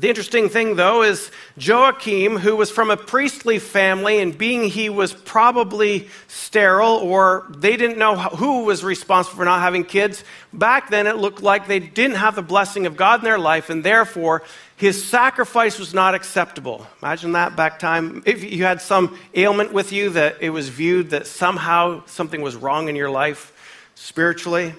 The 0.00 0.08
interesting 0.08 0.48
thing, 0.48 0.76
though, 0.76 1.02
is 1.02 1.30
Joachim, 1.58 2.38
who 2.38 2.56
was 2.56 2.70
from 2.70 2.90
a 2.90 2.96
priestly 2.96 3.58
family, 3.58 4.18
and 4.20 4.36
being 4.36 4.64
he 4.64 4.88
was 4.88 5.12
probably 5.12 6.08
sterile, 6.26 6.96
or 6.96 7.46
they 7.54 7.76
didn't 7.76 7.98
know 7.98 8.16
who 8.16 8.64
was 8.64 8.82
responsible 8.82 9.36
for 9.36 9.44
not 9.44 9.60
having 9.60 9.84
kids, 9.84 10.24
back 10.54 10.88
then 10.88 11.06
it 11.06 11.18
looked 11.18 11.42
like 11.42 11.66
they 11.66 11.80
didn't 11.80 12.16
have 12.16 12.34
the 12.34 12.40
blessing 12.40 12.86
of 12.86 12.96
God 12.96 13.20
in 13.20 13.24
their 13.24 13.38
life, 13.38 13.68
and 13.68 13.84
therefore 13.84 14.42
his 14.74 15.04
sacrifice 15.04 15.78
was 15.78 15.92
not 15.92 16.14
acceptable. 16.14 16.86
Imagine 17.02 17.32
that 17.32 17.54
back 17.54 17.78
time. 17.78 18.22
If 18.24 18.42
you 18.42 18.64
had 18.64 18.80
some 18.80 19.18
ailment 19.34 19.74
with 19.74 19.92
you, 19.92 20.08
that 20.10 20.38
it 20.40 20.48
was 20.48 20.70
viewed 20.70 21.10
that 21.10 21.26
somehow 21.26 22.06
something 22.06 22.40
was 22.40 22.56
wrong 22.56 22.88
in 22.88 22.96
your 22.96 23.10
life 23.10 23.52
spiritually. 23.96 24.72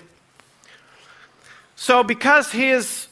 So, 1.75 2.03
because 2.03 2.51
his 2.51 3.07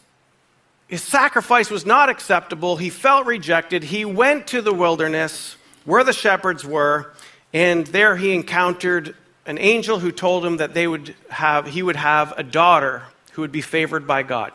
his 0.89 1.03
sacrifice 1.03 1.69
was 1.69 1.85
not 1.85 2.09
acceptable. 2.09 2.75
He 2.77 2.89
felt 2.89 3.27
rejected. 3.27 3.83
He 3.83 4.05
went 4.05 4.47
to 4.47 4.61
the 4.61 4.73
wilderness 4.73 5.55
where 5.85 6.03
the 6.03 6.13
shepherds 6.13 6.65
were, 6.65 7.13
and 7.53 7.85
there 7.87 8.17
he 8.17 8.33
encountered 8.33 9.15
an 9.45 9.59
angel 9.59 9.99
who 9.99 10.11
told 10.11 10.43
him 10.43 10.57
that 10.57 10.73
they 10.73 10.87
would 10.87 11.13
have, 11.29 11.67
he 11.67 11.83
would 11.83 11.95
have 11.95 12.33
a 12.37 12.43
daughter 12.43 13.03
who 13.33 13.43
would 13.43 13.51
be 13.51 13.61
favored 13.61 14.07
by 14.07 14.23
God. 14.23 14.51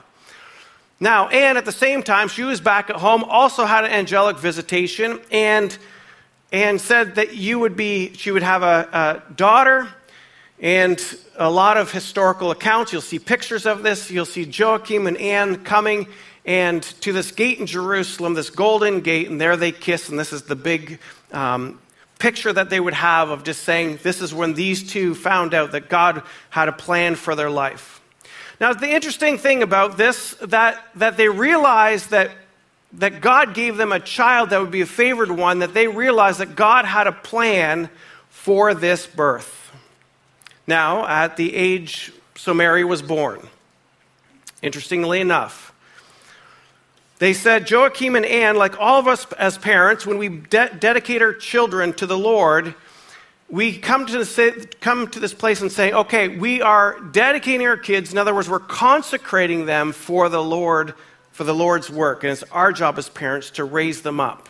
Now, 0.99 1.29
Anne, 1.29 1.57
at 1.57 1.65
the 1.65 1.73
same 1.73 2.03
time, 2.03 2.27
she 2.27 2.43
was 2.43 2.61
back 2.61 2.91
at 2.91 2.97
home, 2.97 3.23
also 3.23 3.65
had 3.65 3.85
an 3.85 3.93
angelic 3.93 4.37
visitation, 4.37 5.21
and, 5.31 5.77
and 6.51 6.81
said 6.81 7.15
that 7.15 7.37
you 7.37 7.61
would 7.61 7.77
be, 7.77 8.13
she 8.15 8.33
would 8.33 8.43
have 8.43 8.65
a, 8.65 9.23
a 9.29 9.33
daughter, 9.35 9.89
and 10.65 11.19
a 11.37 11.51
lot 11.51 11.77
of 11.77 11.93
historical 11.93 12.51
accounts. 12.51 12.91
You'll 12.91 13.03
see 13.03 13.19
pictures 13.19 13.67
of 13.67 13.83
this. 13.83 14.11
You'll 14.11 14.25
see 14.25 14.45
Joachim 14.45 15.07
and 15.07 15.19
Anne 15.19 15.63
coming 15.63 16.09
and 16.47 16.83
to 17.03 17.13
this 17.13 17.33
gate 17.33 17.59
in 17.59 17.67
Jerusalem, 17.67 18.33
this 18.33 18.49
golden 18.49 19.01
gate, 19.01 19.29
and 19.29 19.39
there 19.39 19.59
they 19.59 19.73
kiss. 19.73 20.09
And 20.09 20.19
this 20.19 20.33
is 20.33 20.43
the 20.43 20.57
big 20.57 21.01
um, 21.33 21.81
picture 22.19 22.51
that 22.51 22.71
they 22.71 22.81
would 22.81 22.95
have 22.95 23.29
of 23.29 23.45
just 23.45 23.63
saying, 23.65 23.99
This 24.03 24.23
is 24.23 24.33
when 24.33 24.55
these 24.55 24.91
two 24.91 25.15
found 25.15 25.53
out 25.53 25.73
that 25.73 25.91
God 25.91 26.23
had 26.49 26.69
a 26.69 26.73
plan 26.73 27.15
for 27.15 27.35
their 27.35 27.51
life. 27.51 28.01
Now, 28.59 28.73
the 28.73 28.89
interesting 28.89 29.37
thing 29.37 29.63
about 29.63 29.99
this 29.99 30.31
that 30.41 30.83
that 30.95 31.19
they 31.19 31.29
realized 31.29 32.11
that 32.11 32.31
that 32.95 33.21
God 33.21 33.53
gave 33.53 33.77
them 33.77 33.93
a 33.93 34.01
child 34.01 34.49
that 34.51 34.61
would 34.61 34.71
be 34.71 34.81
a 34.81 34.87
favored 34.87 35.31
one. 35.31 35.59
That 35.59 35.75
they 35.75 35.89
realized 35.89 36.41
that 36.41 36.57
God 36.57 36.87
had 36.87 37.07
a 37.07 37.13
plan 37.13 37.91
for 38.31 38.73
this 38.73 39.07
birth. 39.07 39.64
Now, 40.67 41.07
at 41.07 41.37
the 41.37 41.55
age, 41.55 42.13
so 42.37 42.55
Mary 42.55 42.85
was 42.85 43.03
born. 43.03 43.47
Interestingly 44.63 45.21
enough, 45.21 45.73
they 47.19 47.33
said 47.33 47.71
Joachim 47.71 48.17
and 48.17 48.27
Anne, 48.27 48.57
like 48.57 48.81
all 48.81 48.99
of 48.99 49.07
us 49.07 49.31
as 49.35 49.57
parents, 49.59 50.07
when 50.07 50.19
we 50.19 50.29
de- 50.29 50.75
dedicate 50.79 51.23
our 51.23 51.35
children 51.35 51.93
to 51.95 52.07
the 52.07 52.19
Lord, 52.19 52.75
we 53.49 53.79
come 53.79 54.07
to, 54.07 54.69
come 54.81 55.07
to 55.09 55.21
this 55.21 55.35
place 55.35 55.61
and 55.61 55.71
say, 55.71 55.93
okay, 55.93 56.29
we 56.29 56.61
are 56.61 56.99
dedicating 57.01 57.67
our 57.67 57.77
kids. 57.77 58.11
In 58.11 58.19
other 58.19 58.35
words, 58.35 58.49
we're 58.49 58.59
consecrating 58.59 59.67
them 59.67 59.93
for 59.93 60.29
the 60.29 60.43
Lord, 60.43 60.95
for 61.31 61.45
the 61.45 61.55
Lord's 61.55 61.91
work. 61.91 62.25
And 62.25 62.33
it's 62.33 62.43
our 62.45 62.73
job 62.73 62.99
as 62.99 63.09
parents 63.09 63.51
to 63.51 63.65
raise 63.65 64.03
them 64.03 64.19
up 64.19 64.49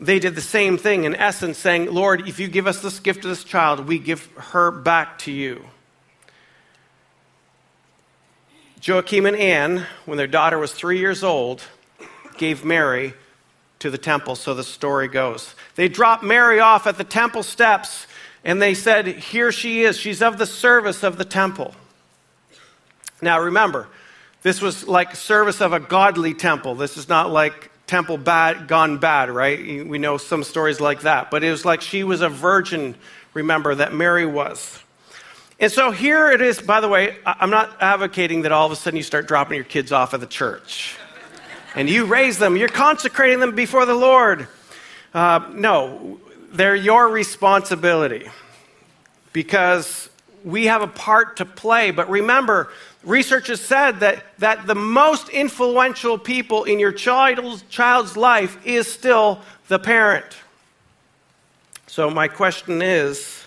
they 0.00 0.18
did 0.18 0.34
the 0.34 0.40
same 0.40 0.78
thing 0.78 1.04
in 1.04 1.14
essence, 1.14 1.58
saying, 1.58 1.92
Lord, 1.92 2.26
if 2.26 2.40
you 2.40 2.48
give 2.48 2.66
us 2.66 2.80
this 2.80 2.98
gift 2.98 3.24
of 3.24 3.30
this 3.30 3.44
child, 3.44 3.86
we 3.86 3.98
give 3.98 4.26
her 4.36 4.70
back 4.70 5.18
to 5.20 5.30
you. 5.30 5.62
Joachim 8.82 9.26
and 9.26 9.36
Anne, 9.36 9.86
when 10.06 10.16
their 10.16 10.26
daughter 10.26 10.58
was 10.58 10.72
three 10.72 10.98
years 10.98 11.22
old, 11.22 11.62
gave 12.38 12.64
Mary 12.64 13.12
to 13.80 13.90
the 13.90 13.98
temple, 13.98 14.36
so 14.36 14.54
the 14.54 14.64
story 14.64 15.06
goes. 15.06 15.54
They 15.74 15.88
dropped 15.88 16.22
Mary 16.22 16.60
off 16.60 16.86
at 16.86 16.96
the 16.96 17.04
temple 17.04 17.42
steps 17.42 18.06
and 18.42 18.60
they 18.60 18.72
said, 18.72 19.06
Here 19.06 19.52
she 19.52 19.82
is. 19.82 19.98
She's 19.98 20.22
of 20.22 20.38
the 20.38 20.46
service 20.46 21.02
of 21.02 21.18
the 21.18 21.24
temple. 21.26 21.74
Now 23.20 23.40
remember, 23.40 23.88
this 24.42 24.62
was 24.62 24.88
like 24.88 25.14
service 25.14 25.60
of 25.60 25.74
a 25.74 25.80
godly 25.80 26.32
temple. 26.32 26.74
This 26.74 26.96
is 26.96 27.08
not 27.08 27.30
like 27.30 27.69
temple 27.90 28.18
bad, 28.18 28.68
gone 28.68 28.98
bad, 28.98 29.30
right? 29.30 29.84
We 29.84 29.98
know 29.98 30.16
some 30.16 30.44
stories 30.44 30.80
like 30.80 31.00
that. 31.00 31.28
But 31.28 31.42
it 31.42 31.50
was 31.50 31.64
like 31.64 31.80
she 31.80 32.04
was 32.04 32.20
a 32.20 32.28
virgin, 32.28 32.94
remember, 33.34 33.74
that 33.74 33.92
Mary 33.92 34.24
was. 34.24 34.78
And 35.58 35.72
so 35.72 35.90
here 35.90 36.30
it 36.30 36.40
is, 36.40 36.62
by 36.62 36.80
the 36.80 36.88
way, 36.88 37.16
I'm 37.26 37.50
not 37.50 37.82
advocating 37.82 38.42
that 38.42 38.52
all 38.52 38.64
of 38.64 38.72
a 38.72 38.76
sudden 38.76 38.96
you 38.96 39.02
start 39.02 39.26
dropping 39.26 39.56
your 39.56 39.64
kids 39.64 39.90
off 39.90 40.14
at 40.14 40.20
the 40.20 40.26
church 40.26 40.96
and 41.74 41.90
you 41.90 42.06
raise 42.06 42.38
them, 42.38 42.56
you're 42.56 42.68
consecrating 42.68 43.40
them 43.40 43.54
before 43.56 43.84
the 43.84 43.94
Lord. 43.94 44.46
Uh, 45.12 45.50
no, 45.52 46.20
they're 46.52 46.76
your 46.76 47.08
responsibility 47.08 48.30
because 49.32 50.08
we 50.44 50.66
have 50.66 50.82
a 50.82 50.86
part 50.86 51.36
to 51.38 51.44
play. 51.44 51.90
But 51.90 52.08
remember, 52.08 52.70
research 53.02 53.48
has 53.48 53.60
said 53.60 54.00
that, 54.00 54.24
that 54.38 54.66
the 54.66 54.74
most 54.74 55.28
influential 55.28 56.18
people 56.18 56.64
in 56.64 56.78
your 56.78 56.92
child's, 56.92 57.62
child's 57.62 58.16
life 58.16 58.58
is 58.66 58.90
still 58.90 59.40
the 59.68 59.78
parent. 59.78 60.26
So, 61.86 62.10
my 62.10 62.28
question 62.28 62.82
is 62.82 63.46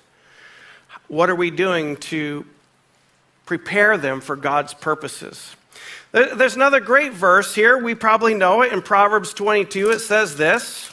what 1.08 1.30
are 1.30 1.36
we 1.36 1.52
doing 1.52 1.98
to 1.98 2.46
prepare 3.46 3.98
them 3.98 4.22
for 4.22 4.36
God's 4.36 4.74
purposes? 4.74 5.56
There's 6.12 6.56
another 6.56 6.80
great 6.80 7.14
verse 7.14 7.56
here. 7.56 7.78
We 7.78 7.96
probably 7.96 8.36
know 8.36 8.62
it 8.62 8.72
in 8.72 8.82
Proverbs 8.82 9.34
22. 9.34 9.90
It 9.92 10.00
says 10.00 10.36
this 10.36 10.92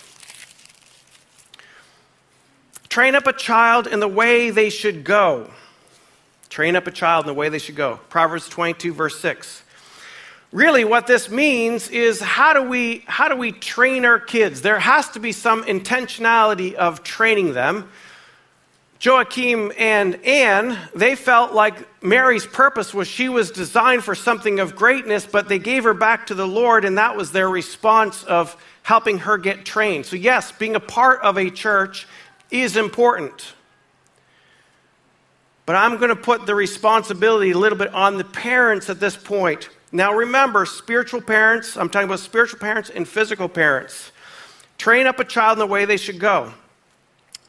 Train 2.89 3.15
up 3.15 3.27
a 3.27 3.33
child 3.33 3.87
in 3.87 4.01
the 4.01 4.09
way 4.09 4.51
they 4.51 4.71
should 4.71 5.05
go 5.05 5.51
Train 6.51 6.75
up 6.75 6.89
a 6.89 6.91
child 6.91 7.25
in 7.25 7.29
the 7.29 7.35
way 7.35 7.49
they 7.49 7.59
should 7.59 7.77
go. 7.77 8.01
Proverbs 8.09 8.49
22, 8.49 8.93
verse 8.93 9.19
6. 9.21 9.63
Really, 10.53 10.85
what 10.85 11.07
this 11.07 11.31
means 11.31 11.89
is 11.91 12.21
how 12.21 12.53
do 12.53 12.63
we, 12.69 13.05
how 13.07 13.29
do 13.29 13.37
we 13.37 13.53
train 13.53 14.05
our 14.05 14.19
kids? 14.19 14.63
There 14.63 14.81
has 14.81 15.09
to 15.11 15.21
be 15.21 15.31
some 15.31 15.63
intentionality 15.63 16.75
of 16.75 17.05
training 17.05 17.53
them. 17.53 17.89
Joachim 19.01 19.73
and 19.79 20.17
Anne, 20.27 20.77
they 20.93 21.15
felt 21.15 21.55
like 21.55 22.03
Mary's 22.03 22.45
purpose 22.45 22.93
was 22.93 23.07
she 23.07 23.29
was 23.29 23.53
designed 23.53 24.03
for 24.03 24.17
something 24.17 24.59
of 24.59 24.75
greatness, 24.75 25.25
but 25.25 25.49
they 25.49 25.61
gave 25.61 25.85
her 25.85 25.95
back 25.95 26.27
to 26.27 26.35
the 26.35 26.49
Lord, 26.49 26.85
and 26.85 26.99
that 26.99 27.17
was 27.17 27.31
their 27.31 27.49
response 27.49 28.25
of 28.25 28.57
helping 28.83 29.19
her 29.19 29.39
get 29.39 29.65
trained. 29.65 30.05
So, 30.05 30.17
yes, 30.17 30.51
being 30.51 30.75
a 30.75 30.81
part 30.81 31.21
of 31.23 31.39
a 31.39 31.49
church 31.49 32.09
is 32.51 32.77
important. 32.77 33.55
But 35.71 35.77
I'm 35.77 35.99
going 35.99 36.09
to 36.09 36.17
put 36.17 36.47
the 36.47 36.55
responsibility 36.57 37.53
a 37.53 37.57
little 37.57 37.79
bit 37.79 37.95
on 37.95 38.19
the 38.19 38.25
parents 38.25 38.91
at 38.91 38.99
this 38.99 39.17
point. 39.17 39.69
Now, 39.93 40.13
remember, 40.13 40.67
spiritual 40.67 41.21
parents, 41.21 41.77
I'm 41.77 41.89
talking 41.89 42.09
about 42.09 42.19
spiritual 42.19 42.59
parents 42.59 42.91
and 42.91 43.07
physical 43.07 43.49
parents. 43.49 44.11
Train 44.79 45.07
up 45.07 45.21
a 45.21 45.25
child 45.25 45.59
in 45.59 45.61
the 45.61 45.73
way 45.73 45.85
they 45.85 45.97
should 45.97 46.19
go. 46.19 46.53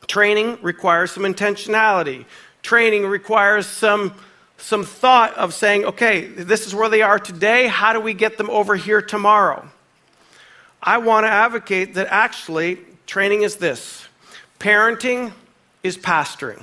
Training 0.05 0.59
requires 0.61 1.09
some 1.09 1.23
intentionality. 1.23 2.25
Training 2.61 3.07
requires 3.07 3.65
some, 3.65 4.13
some 4.55 4.83
thought 4.83 5.33
of 5.33 5.55
saying, 5.55 5.85
okay, 5.85 6.27
this 6.27 6.67
is 6.67 6.75
where 6.75 6.89
they 6.89 7.01
are 7.01 7.17
today. 7.17 7.65
How 7.65 7.91
do 7.91 7.99
we 7.99 8.13
get 8.13 8.37
them 8.37 8.51
over 8.51 8.75
here 8.75 9.01
tomorrow? 9.01 9.67
I 10.79 10.99
want 10.99 11.25
to 11.25 11.31
advocate 11.31 11.95
that 11.95 12.05
actually 12.11 12.77
training 13.07 13.41
is 13.41 13.55
this 13.55 14.07
parenting 14.59 15.33
is 15.81 15.97
pastoring. 15.97 16.61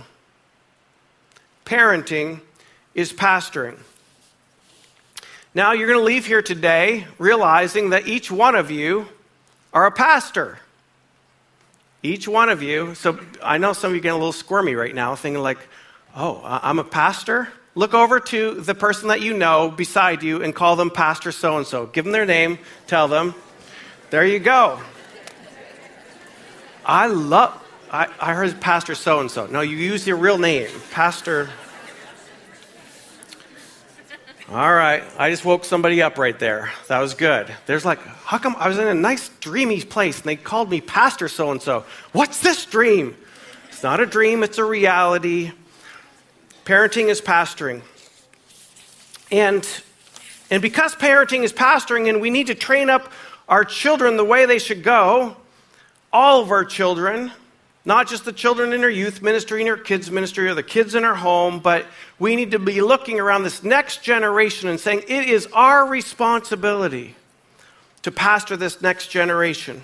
Parenting 1.68 2.40
is 2.94 3.12
pastoring. 3.12 3.76
Now, 5.54 5.72
you're 5.72 5.86
going 5.86 5.98
to 5.98 6.04
leave 6.04 6.24
here 6.24 6.40
today 6.40 7.06
realizing 7.18 7.90
that 7.90 8.08
each 8.08 8.30
one 8.30 8.54
of 8.54 8.70
you 8.70 9.06
are 9.74 9.84
a 9.84 9.92
pastor. 9.92 10.60
Each 12.02 12.26
one 12.26 12.48
of 12.48 12.62
you. 12.62 12.94
So 12.94 13.20
I 13.42 13.58
know 13.58 13.74
some 13.74 13.90
of 13.90 13.94
you 13.94 14.00
getting 14.00 14.14
a 14.14 14.18
little 14.18 14.32
squirmy 14.32 14.76
right 14.76 14.94
now, 14.94 15.14
thinking 15.14 15.42
like, 15.42 15.58
oh, 16.16 16.40
I'm 16.42 16.78
a 16.78 16.84
pastor? 16.84 17.48
Look 17.74 17.92
over 17.92 18.18
to 18.18 18.54
the 18.54 18.74
person 18.74 19.08
that 19.08 19.20
you 19.20 19.34
know 19.34 19.70
beside 19.70 20.22
you 20.22 20.42
and 20.42 20.54
call 20.54 20.74
them 20.74 20.90
Pastor 20.90 21.32
so 21.32 21.58
and 21.58 21.66
so. 21.66 21.84
Give 21.84 22.02
them 22.02 22.12
their 22.12 22.24
name, 22.24 22.58
tell 22.86 23.08
them. 23.08 23.34
There 24.08 24.26
you 24.26 24.38
go. 24.38 24.80
I 26.86 27.08
love, 27.08 27.62
I, 27.90 28.08
I 28.20 28.34
heard 28.34 28.60
Pastor 28.60 28.94
so 28.94 29.20
and 29.20 29.30
so. 29.30 29.46
No, 29.46 29.62
you 29.62 29.76
use 29.76 30.06
your 30.06 30.18
real 30.18 30.36
name, 30.36 30.68
Pastor. 30.90 31.48
All 34.50 34.74
right, 34.74 35.02
I 35.18 35.30
just 35.30 35.44
woke 35.44 35.64
somebody 35.64 36.02
up 36.02 36.18
right 36.18 36.38
there. 36.38 36.70
That 36.88 37.00
was 37.00 37.14
good. 37.14 37.54
There's 37.66 37.84
like, 37.84 37.98
how 37.98 38.38
come 38.38 38.56
I 38.56 38.68
was 38.68 38.78
in 38.78 38.86
a 38.86 38.94
nice 38.94 39.30
dreamy 39.40 39.82
place 39.82 40.18
and 40.18 40.26
they 40.26 40.36
called 40.36 40.70
me 40.70 40.80
Pastor 40.80 41.28
so 41.28 41.50
and 41.50 41.62
so? 41.62 41.84
What's 42.12 42.40
this 42.40 42.66
dream? 42.66 43.16
It's 43.68 43.82
not 43.82 44.00
a 44.00 44.06
dream, 44.06 44.42
it's 44.42 44.58
a 44.58 44.64
reality. 44.64 45.52
Parenting 46.64 47.08
is 47.08 47.20
pastoring. 47.22 47.82
And, 49.30 49.66
and 50.50 50.60
because 50.60 50.94
parenting 50.94 51.42
is 51.42 51.52
pastoring 51.52 52.08
and 52.08 52.20
we 52.20 52.28
need 52.28 52.48
to 52.48 52.54
train 52.54 52.90
up 52.90 53.12
our 53.48 53.64
children 53.64 54.18
the 54.18 54.24
way 54.24 54.44
they 54.44 54.58
should 54.58 54.82
go, 54.82 55.36
all 56.12 56.42
of 56.42 56.50
our 56.50 56.64
children, 56.64 57.32
not 57.88 58.06
just 58.06 58.26
the 58.26 58.32
children 58.34 58.74
in 58.74 58.84
our 58.84 58.90
youth 58.90 59.22
ministry 59.22 59.62
and 59.62 59.70
our 59.70 59.76
kids 59.78 60.10
ministry 60.10 60.46
or 60.46 60.52
the 60.52 60.62
kids 60.62 60.94
in 60.94 61.04
our 61.04 61.14
home, 61.14 61.58
but 61.58 61.86
we 62.18 62.36
need 62.36 62.50
to 62.50 62.58
be 62.58 62.82
looking 62.82 63.18
around 63.18 63.44
this 63.44 63.62
next 63.64 64.02
generation 64.02 64.68
and 64.68 64.78
saying 64.78 65.02
it 65.08 65.26
is 65.26 65.48
our 65.54 65.86
responsibility 65.86 67.16
to 68.02 68.10
pastor 68.10 68.58
this 68.58 68.82
next 68.82 69.06
generation. 69.06 69.80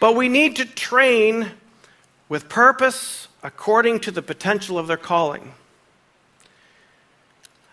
But 0.00 0.16
we 0.16 0.28
need 0.28 0.56
to 0.56 0.64
train 0.64 1.52
with 2.28 2.48
purpose 2.48 3.28
according 3.44 4.00
to 4.00 4.10
the 4.10 4.20
potential 4.20 4.76
of 4.76 4.88
their 4.88 4.96
calling. 4.96 5.52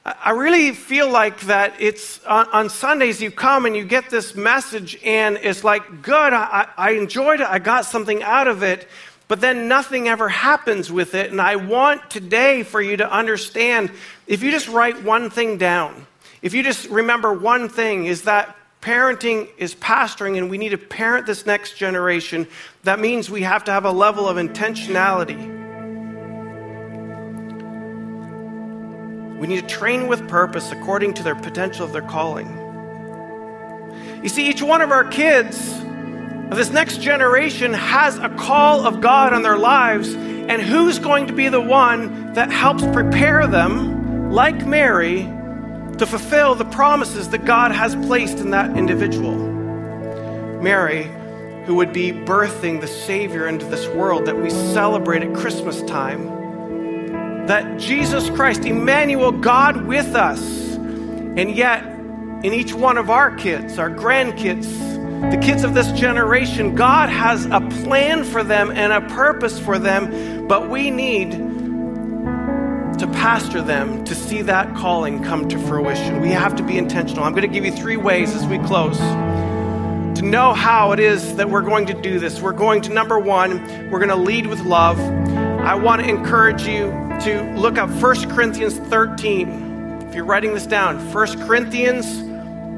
I 0.05 0.31
really 0.31 0.73
feel 0.73 1.09
like 1.09 1.39
that 1.41 1.75
it's 1.79 2.21
on, 2.25 2.47
on, 2.49 2.69
Sundays 2.69 3.21
you 3.21 3.31
come 3.31 3.65
and 3.65 3.73
you 3.73 3.85
get 3.85 4.09
this 4.09 4.35
message 4.35 4.99
and 5.01 5.37
it's 5.41 5.63
like, 5.63 6.01
good, 6.01 6.33
I, 6.33 6.67
I 6.75 6.91
enjoyed 6.91 7.39
it, 7.39 7.47
I 7.47 7.59
got 7.59 7.85
something 7.85 8.21
out 8.21 8.49
of 8.49 8.63
it, 8.63 8.89
but 9.29 9.39
then 9.39 9.69
nothing 9.69 10.09
ever 10.09 10.27
happens 10.27 10.91
with 10.91 11.15
it. 11.15 11.31
And 11.31 11.39
I 11.39 11.55
want 11.55 12.09
today 12.09 12.63
for 12.63 12.81
you 12.81 12.97
to 12.97 13.09
understand 13.09 13.91
if 14.27 14.43
you 14.43 14.51
just 14.51 14.67
write 14.67 15.01
one 15.03 15.29
thing 15.29 15.57
down, 15.57 16.05
if 16.41 16.53
you 16.53 16.63
just 16.63 16.89
remember 16.89 17.31
one 17.31 17.69
thing, 17.69 18.05
is 18.05 18.23
that 18.23 18.57
parenting 18.81 19.47
is 19.57 19.73
pastoring 19.73 20.37
and 20.37 20.49
we 20.49 20.57
need 20.57 20.69
to 20.69 20.77
parent 20.77 21.25
this 21.25 21.45
next 21.45 21.77
generation. 21.77 22.45
That 22.83 22.99
means 22.99 23.29
we 23.29 23.43
have 23.43 23.63
to 23.63 23.71
have 23.71 23.85
a 23.85 23.91
level 23.91 24.27
of 24.27 24.35
intentionality 24.35 25.62
We 29.43 29.49
need 29.49 29.67
to 29.67 29.75
train 29.75 30.07
with 30.07 30.29
purpose 30.29 30.71
according 30.71 31.15
to 31.15 31.23
their 31.23 31.35
potential 31.35 31.83
of 31.83 31.91
their 31.91 32.01
calling. 32.01 32.47
You 34.23 34.29
see, 34.29 34.47
each 34.47 34.61
one 34.61 34.79
of 34.79 34.89
our 34.89 35.03
kids, 35.03 35.81
of 36.49 36.55
this 36.55 36.69
next 36.69 37.01
generation, 37.01 37.73
has 37.73 38.17
a 38.19 38.29
call 38.29 38.87
of 38.87 39.01
God 39.01 39.33
on 39.33 39.41
their 39.41 39.57
lives, 39.57 40.13
and 40.13 40.61
who's 40.61 40.97
going 40.97 41.27
to 41.27 41.33
be 41.33 41.49
the 41.49 41.59
one 41.59 42.31
that 42.35 42.53
helps 42.53 42.85
prepare 42.93 43.45
them, 43.45 44.31
like 44.31 44.65
Mary, 44.65 45.23
to 45.97 46.05
fulfill 46.05 46.55
the 46.55 46.63
promises 46.63 47.27
that 47.31 47.43
God 47.43 47.73
has 47.73 47.97
placed 47.97 48.37
in 48.37 48.51
that 48.51 48.77
individual? 48.77 49.35
Mary, 50.61 51.11
who 51.65 51.75
would 51.75 51.91
be 51.91 52.13
birthing 52.13 52.79
the 52.79 52.87
Savior 52.87 53.45
into 53.49 53.65
this 53.65 53.89
world 53.89 54.25
that 54.25 54.37
we 54.37 54.49
celebrate 54.49 55.21
at 55.21 55.35
Christmas 55.35 55.81
time 55.81 56.42
that 57.47 57.79
Jesus 57.79 58.29
Christ, 58.29 58.65
Emmanuel, 58.65 59.31
God 59.31 59.85
with 59.85 60.15
us, 60.15 60.41
and 60.75 61.55
yet 61.55 61.83
in 61.83 62.53
each 62.53 62.73
one 62.73 62.97
of 62.97 63.09
our 63.09 63.35
kids, 63.35 63.79
our 63.79 63.89
grandkids, 63.89 65.31
the 65.31 65.37
kids 65.37 65.63
of 65.63 65.73
this 65.73 65.91
generation, 65.93 66.75
God 66.75 67.09
has 67.09 67.45
a 67.45 67.61
plan 67.83 68.23
for 68.23 68.43
them 68.43 68.71
and 68.71 68.91
a 68.91 69.01
purpose 69.13 69.59
for 69.59 69.79
them, 69.79 70.47
but 70.47 70.69
we 70.69 70.91
need 70.91 71.31
to 72.99 73.07
pastor 73.07 73.61
them 73.61 74.03
to 74.05 74.15
see 74.15 74.41
that 74.43 74.75
calling 74.75 75.23
come 75.23 75.47
to 75.49 75.57
fruition. 75.59 76.21
We 76.21 76.29
have 76.29 76.55
to 76.57 76.63
be 76.63 76.77
intentional. 76.77 77.23
I'm 77.23 77.31
going 77.31 77.41
to 77.41 77.47
give 77.47 77.65
you 77.65 77.71
three 77.71 77.97
ways 77.97 78.35
as 78.35 78.45
we 78.45 78.59
close 78.59 78.97
to 78.97 80.21
know 80.21 80.53
how 80.53 80.91
it 80.91 80.99
is 80.99 81.35
that 81.37 81.49
we're 81.49 81.61
going 81.61 81.87
to 81.87 81.93
do 81.93 82.19
this. 82.19 82.39
We're 82.39 82.53
going 82.53 82.81
to, 82.83 82.93
number 82.93 83.17
one, 83.17 83.89
we're 83.89 83.99
going 83.99 84.09
to 84.09 84.15
lead 84.15 84.47
with 84.47 84.61
love. 84.61 84.99
I 84.99 85.75
want 85.75 86.01
to 86.01 86.07
encourage 86.07 86.67
you 86.67 86.91
to 87.21 87.53
look 87.55 87.77
up 87.77 87.89
1 87.89 88.29
Corinthians 88.29 88.77
13. 88.77 90.03
If 90.07 90.15
you're 90.15 90.25
writing 90.25 90.53
this 90.53 90.65
down, 90.65 90.97
1 91.13 91.47
Corinthians 91.47 92.05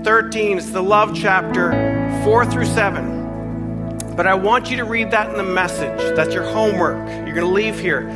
13 0.05 0.57
is 0.57 0.71
the 0.71 0.81
love 0.81 1.15
chapter 1.15 1.71
4 2.23 2.45
through 2.45 2.65
7. 2.65 4.15
But 4.15 4.27
I 4.27 4.33
want 4.35 4.69
you 4.69 4.77
to 4.77 4.85
read 4.85 5.11
that 5.11 5.29
in 5.29 5.37
the 5.37 5.43
message. 5.43 6.15
That's 6.15 6.33
your 6.33 6.43
homework. 6.43 6.97
You're 7.25 7.35
going 7.35 7.47
to 7.47 7.53
leave 7.53 7.79
here. 7.79 8.09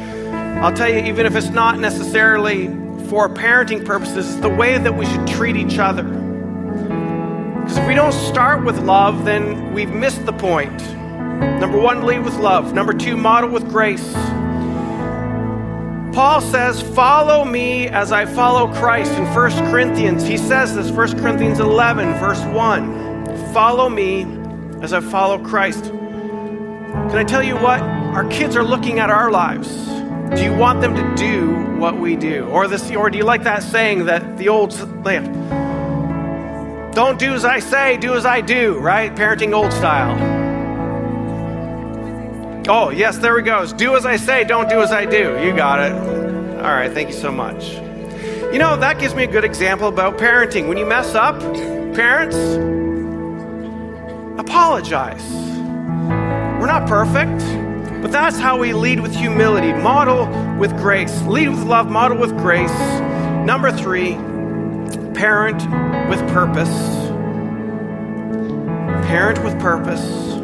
I'll 0.62 0.74
tell 0.74 0.90
you, 0.90 1.00
even 1.00 1.26
if 1.26 1.36
it's 1.36 1.50
not 1.50 1.80
necessarily 1.80 2.68
for 3.08 3.28
parenting 3.28 3.86
purposes, 3.86 4.30
it's 4.30 4.42
the 4.42 4.50
way 4.50 4.78
that 4.78 4.96
we 4.96 5.06
should 5.06 5.28
treat 5.28 5.56
each 5.56 5.80
other. 5.80 6.04
Because 6.04 7.78
if 7.78 7.88
we 7.88 7.96
don't 7.96 8.14
start 8.14 8.64
with 8.64 8.80
love, 8.80 9.26
then 9.26 9.74
we've 9.74 9.92
missed 9.92 10.26
the 10.26 10.34
point. 10.34 10.80
Number 11.60 11.80
one, 11.80 12.06
lead 12.06 12.24
with 12.24 12.36
love. 12.36 12.74
Number 12.74 12.94
two, 12.94 13.18
model 13.18 13.50
with 13.50 13.70
grace. 13.70 14.16
Paul 16.14 16.42
says, 16.42 16.82
Follow 16.82 17.46
me 17.46 17.88
as 17.88 18.12
I 18.12 18.26
follow 18.26 18.74
Christ 18.74 19.12
in 19.14 19.26
1 19.26 19.52
Corinthians. 19.72 20.26
He 20.26 20.38
says 20.38 20.76
this, 20.76 20.90
1 20.90 21.20
Corinthians 21.20 21.60
11, 21.60 22.14
verse 22.16 22.44
1. 22.46 23.54
Follow 23.54 23.90
me 23.90 24.24
as 24.82 24.92
I 24.92 25.02
follow 25.02 25.38
Christ. 25.44 25.86
Can 25.86 27.16
I 27.16 27.24
tell 27.24 27.44
you 27.44 27.56
what? 27.56 27.82
Our 27.82 28.28
kids 28.30 28.56
are 28.56 28.64
looking 28.64 29.00
at 29.00 29.10
our 29.10 29.30
lives. 29.30 29.70
Do 30.36 30.44
you 30.44 30.54
want 30.54 30.82
them 30.82 30.96
to 30.96 31.16
do 31.16 31.54
what 31.80 32.00
we 32.00 32.16
do? 32.16 32.46
Or, 32.46 32.68
this, 32.68 32.90
or 32.92 33.10
do 33.10 33.18
you 33.18 33.24
like 33.24 33.44
that 33.44 33.62
saying 33.62 34.06
that 34.06 34.38
the 34.38 34.50
old 34.50 34.74
like, 35.06 35.24
don't 36.94 37.20
do 37.20 37.34
as 37.34 37.46
I 37.46 37.60
say, 37.60 37.98
do 37.98 38.16
as 38.16 38.26
I 38.26 38.42
do, 38.42 38.80
right? 38.80 39.16
Parenting 39.16 39.54
old 39.54 39.72
style. 39.72 40.39
Oh, 42.72 42.92
yes, 42.92 43.18
there 43.18 43.34
we 43.34 43.42
go. 43.42 43.66
Do 43.66 43.96
as 43.96 44.06
I 44.06 44.16
say, 44.18 44.44
don't 44.44 44.70
do 44.70 44.80
as 44.82 44.92
I 44.92 45.06
do. 45.06 45.42
You 45.44 45.56
got 45.56 45.80
it. 45.80 45.92
All 45.92 46.72
right, 46.72 46.92
thank 46.92 47.10
you 47.10 47.16
so 47.16 47.32
much. 47.32 47.74
You 48.54 48.60
know, 48.60 48.78
that 48.78 49.00
gives 49.00 49.16
me 49.16 49.24
a 49.24 49.28
good 49.28 49.44
example 49.44 49.88
about 49.88 50.20
parenting. 50.20 50.68
When 50.68 50.78
you 50.78 50.86
mess 50.86 51.16
up, 51.16 51.40
parents, 51.96 52.36
apologize. 54.40 55.24
We're 56.60 56.68
not 56.68 56.88
perfect, 56.88 57.40
but 58.04 58.12
that's 58.12 58.38
how 58.38 58.60
we 58.60 58.74
lead 58.74 59.00
with 59.00 59.16
humility, 59.16 59.74
model 59.74 60.28
with 60.60 60.72
grace, 60.78 61.24
lead 61.24 61.50
with 61.50 61.64
love, 61.64 61.90
model 61.90 62.20
with 62.20 62.38
grace. 62.38 62.78
Number 63.48 63.72
three, 63.72 64.14
parent 65.16 65.58
with 66.08 66.20
purpose. 66.30 66.70
Parent 69.08 69.44
with 69.44 69.60
purpose. 69.60 70.39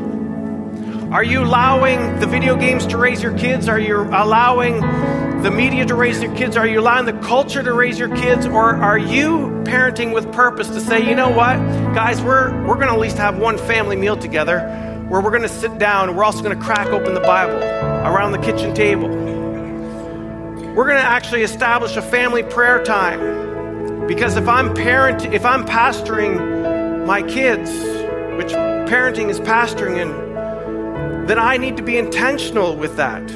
Are 1.15 1.23
you 1.23 1.45
allowing 1.45 2.19
the 2.19 2.27
video 2.27 2.57
games 2.57 2.85
to 2.87 2.97
raise 2.97 3.23
your 3.23 3.37
kids? 3.37 3.69
Are 3.69 3.79
you 3.79 4.01
allowing 4.01 4.81
the 5.43 5.49
media 5.49 5.85
to 5.85 5.95
raise 5.95 6.21
your 6.21 6.35
kids? 6.35 6.57
Are 6.57 6.67
you 6.67 6.81
allowing 6.81 7.05
the 7.05 7.13
culture 7.25 7.63
to 7.63 7.71
raise 7.71 7.97
your 7.97 8.13
kids? 8.13 8.45
Or 8.45 8.75
are 8.75 8.97
you 8.97 9.63
parenting 9.63 10.13
with 10.13 10.29
purpose 10.33 10.67
to 10.67 10.81
say, 10.81 11.07
you 11.07 11.15
know 11.15 11.29
what, 11.29 11.55
guys, 11.95 12.21
we're, 12.21 12.51
we're 12.67 12.75
going 12.75 12.87
to 12.87 12.95
at 12.95 12.99
least 12.99 13.15
have 13.15 13.37
one 13.37 13.57
family 13.57 13.95
meal 13.95 14.17
together 14.17 14.59
where 15.07 15.21
we're 15.21 15.29
going 15.29 15.43
to 15.43 15.47
sit 15.47 15.77
down 15.77 16.09
and 16.09 16.17
we're 16.17 16.25
also 16.25 16.43
going 16.43 16.59
to 16.59 16.61
crack 16.61 16.87
open 16.87 17.13
the 17.13 17.21
Bible 17.21 17.63
around 17.63 18.33
the 18.33 18.39
kitchen 18.39 18.75
table. 18.75 19.07
We're 19.07 20.83
going 20.83 20.97
to 20.97 21.07
actually 21.07 21.43
establish 21.43 21.95
a 21.95 22.01
family 22.01 22.43
prayer 22.43 22.83
time. 22.83 24.05
Because 24.05 24.35
if 24.35 24.49
I'm 24.49 24.73
parent, 24.73 25.23
if 25.33 25.45
I'm 25.45 25.65
pastoring 25.65 27.05
my 27.05 27.21
kids, 27.21 27.71
which 28.35 28.51
parenting 28.51 29.29
is 29.29 29.39
pastoring, 29.39 30.01
and 30.01 30.24
then 31.27 31.39
I 31.39 31.57
need 31.57 31.77
to 31.77 31.83
be 31.83 31.97
intentional 31.97 32.75
with 32.75 32.97
that. 32.97 33.29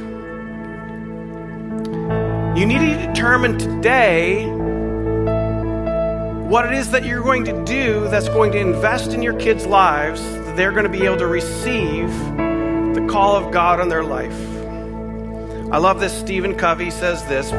You 2.58 2.66
need 2.66 2.80
to 2.80 3.08
determine 3.08 3.58
today 3.58 4.46
what 6.50 6.66
it 6.66 6.74
is 6.74 6.92
that 6.92 7.06
you're 7.06 7.22
going 7.24 7.46
to 7.46 7.64
do 7.64 8.08
that's 8.10 8.28
going 8.30 8.52
to 8.52 8.58
invest 8.58 9.14
in 9.14 9.22
your 9.22 9.34
kids' 9.40 9.66
lives, 9.66 10.22
that 10.22 10.56
they're 10.58 10.72
going 10.72 10.84
to 10.84 10.90
be 10.90 11.06
able 11.06 11.18
to 11.18 11.28
receive 11.28 12.10
the 12.96 13.08
call 13.10 13.36
of 13.36 13.52
God 13.52 13.80
on 13.80 13.90
their 13.90 14.04
life. 14.04 14.38
I 15.72 15.78
love 15.78 16.00
this. 16.00 16.12
Stephen 16.12 16.56
Covey 16.56 16.90
says 16.90 17.24
this. 17.26 17.52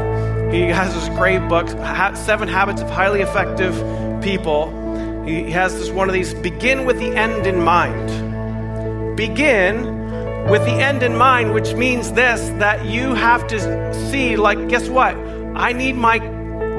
He 0.52 0.62
has 0.62 0.92
this 0.92 1.08
great 1.10 1.48
book, 1.48 1.68
Seven 2.16 2.48
Habits 2.48 2.82
of 2.82 2.90
Highly 2.90 3.20
Effective 3.20 3.74
People. 4.20 5.24
He 5.24 5.50
has 5.52 5.78
this 5.78 5.90
one 5.90 6.08
of 6.08 6.14
these 6.14 6.34
begin 6.34 6.84
with 6.84 6.98
the 6.98 7.14
end 7.14 7.46
in 7.46 7.62
mind. 7.62 9.16
Begin 9.16 9.99
with 10.48 10.64
the 10.64 10.72
end 10.72 11.02
in 11.02 11.16
mind, 11.16 11.52
which 11.54 11.74
means 11.74 12.12
this 12.12 12.48
that 12.58 12.84
you 12.84 13.14
have 13.14 13.46
to 13.48 14.10
see, 14.10 14.36
like, 14.36 14.68
guess 14.68 14.88
what? 14.88 15.14
I 15.54 15.72
need 15.72 15.96
my 15.96 16.18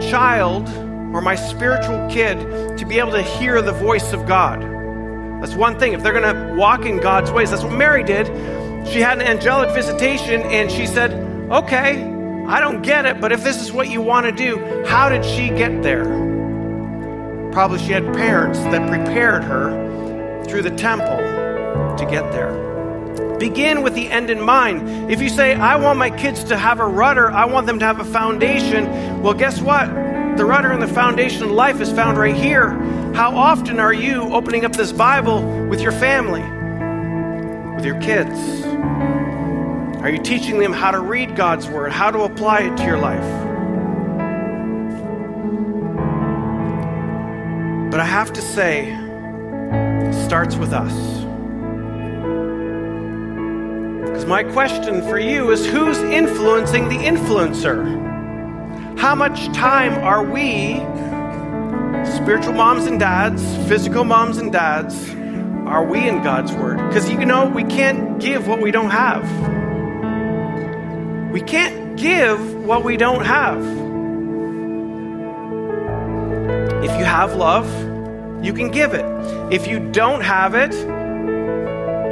child 0.09 0.67
or 1.13 1.21
my 1.21 1.35
spiritual 1.35 2.09
kid 2.09 2.77
to 2.77 2.85
be 2.85 2.99
able 2.99 3.11
to 3.11 3.21
hear 3.21 3.61
the 3.61 3.73
voice 3.73 4.13
of 4.13 4.25
God. 4.25 4.61
That's 5.41 5.55
one 5.55 5.77
thing. 5.79 5.93
If 5.93 6.03
they're 6.03 6.19
going 6.19 6.35
to 6.35 6.55
walk 6.55 6.85
in 6.85 6.97
God's 6.97 7.31
ways, 7.31 7.51
that's 7.51 7.63
what 7.63 7.73
Mary 7.73 8.03
did. 8.03 8.27
She 8.87 8.99
had 8.99 9.19
an 9.19 9.27
angelic 9.27 9.69
visitation 9.73 10.41
and 10.41 10.71
she 10.71 10.85
said, 10.85 11.11
Okay, 11.51 12.03
I 12.47 12.59
don't 12.59 12.81
get 12.81 13.05
it, 13.05 13.19
but 13.19 13.31
if 13.31 13.43
this 13.43 13.61
is 13.61 13.71
what 13.71 13.89
you 13.89 14.01
want 14.01 14.25
to 14.25 14.31
do, 14.31 14.83
how 14.85 15.09
did 15.09 15.25
she 15.25 15.49
get 15.49 15.83
there? 15.83 16.05
Probably 17.51 17.79
she 17.79 17.91
had 17.91 18.05
parents 18.13 18.59
that 18.59 18.87
prepared 18.87 19.43
her 19.43 20.43
through 20.45 20.61
the 20.61 20.71
temple 20.71 21.17
to 21.97 22.07
get 22.09 22.31
there. 22.31 22.70
Begin 23.41 23.81
with 23.81 23.95
the 23.95 24.07
end 24.07 24.29
in 24.29 24.39
mind. 24.39 25.11
If 25.11 25.19
you 25.19 25.27
say, 25.27 25.55
I 25.55 25.75
want 25.75 25.97
my 25.97 26.11
kids 26.11 26.43
to 26.43 26.55
have 26.55 26.79
a 26.79 26.85
rudder, 26.85 27.31
I 27.31 27.45
want 27.45 27.65
them 27.65 27.79
to 27.79 27.85
have 27.85 27.99
a 27.99 28.05
foundation, 28.05 29.23
well, 29.23 29.33
guess 29.33 29.59
what? 29.59 29.87
The 30.37 30.45
rudder 30.45 30.71
and 30.71 30.79
the 30.79 30.87
foundation 30.87 31.45
of 31.45 31.49
life 31.49 31.81
is 31.81 31.91
found 31.91 32.19
right 32.19 32.35
here. 32.35 32.69
How 33.15 33.35
often 33.35 33.79
are 33.79 33.91
you 33.91 34.31
opening 34.31 34.63
up 34.63 34.73
this 34.73 34.91
Bible 34.91 35.41
with 35.67 35.81
your 35.81 35.91
family, 35.91 36.43
with 37.75 37.83
your 37.83 37.99
kids? 37.99 38.63
Are 40.03 40.09
you 40.11 40.19
teaching 40.19 40.59
them 40.59 40.71
how 40.71 40.91
to 40.91 40.99
read 40.99 41.35
God's 41.35 41.67
Word, 41.67 41.91
how 41.91 42.11
to 42.11 42.19
apply 42.19 42.59
it 42.59 42.77
to 42.77 42.83
your 42.83 42.99
life? 42.99 43.25
But 47.89 47.99
I 47.99 48.05
have 48.05 48.31
to 48.33 48.41
say, 48.43 48.91
it 48.91 50.27
starts 50.27 50.57
with 50.57 50.73
us. 50.73 51.20
My 54.25 54.43
question 54.43 55.01
for 55.01 55.19
you 55.19 55.51
is 55.51 55.65
who's 55.65 55.97
influencing 55.97 56.87
the 56.87 56.95
influencer? 56.95 57.99
How 58.97 59.13
much 59.13 59.47
time 59.47 59.93
are 59.95 60.23
we, 60.23 60.75
spiritual 62.15 62.53
moms 62.53 62.85
and 62.85 62.97
dads, 62.97 63.43
physical 63.67 64.05
moms 64.05 64.37
and 64.37 64.51
dads, 64.51 65.09
are 65.67 65.83
we 65.83 66.07
in 66.07 66.23
God's 66.23 66.53
Word? 66.53 66.77
Because 66.87 67.09
you 67.09 67.25
know, 67.25 67.49
we 67.49 67.63
can't 67.65 68.19
give 68.19 68.47
what 68.47 68.61
we 68.61 68.71
don't 68.71 68.89
have. 68.89 69.23
We 71.31 71.41
can't 71.41 71.97
give 71.97 72.55
what 72.63 72.85
we 72.85 72.95
don't 72.95 73.25
have. 73.25 73.61
If 76.83 76.97
you 76.97 77.03
have 77.05 77.35
love, 77.35 77.69
you 78.43 78.53
can 78.53 78.71
give 78.71 78.93
it. 78.93 79.05
If 79.51 79.67
you 79.67 79.91
don't 79.91 80.21
have 80.21 80.55
it, 80.55 80.73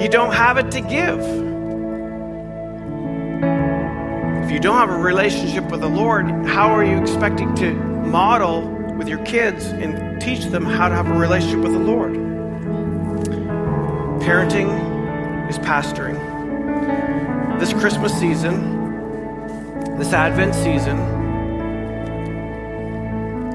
you 0.01 0.09
don't 0.09 0.33
have 0.33 0.57
it 0.57 0.69
to 0.71 0.81
give. 0.81 1.48
You 4.59 4.63
don't 4.63 4.75
have 4.75 4.89
a 4.89 5.01
relationship 5.01 5.71
with 5.71 5.79
the 5.79 5.87
Lord, 5.87 6.25
how 6.45 6.75
are 6.75 6.83
you 6.83 6.99
expecting 6.99 7.55
to 7.55 7.73
model 7.73 8.67
with 8.97 9.07
your 9.07 9.23
kids 9.23 9.67
and 9.67 10.19
teach 10.21 10.43
them 10.47 10.65
how 10.65 10.89
to 10.89 10.95
have 10.95 11.07
a 11.07 11.13
relationship 11.13 11.61
with 11.61 11.71
the 11.71 11.79
Lord? 11.79 12.11
Parenting 14.21 14.67
is 15.49 15.57
pastoring. 15.59 16.19
This 17.57 17.71
Christmas 17.71 18.11
season, 18.19 19.97
this 19.97 20.11
Advent 20.11 20.53
season, 20.53 20.99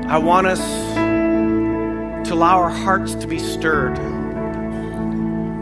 I 0.09 0.17
want 0.17 0.47
us 0.47 0.95
to 2.27 2.33
allow 2.33 2.57
our 2.57 2.71
hearts 2.71 3.14
to 3.17 3.27
be 3.27 3.38
stirred, 3.38 3.97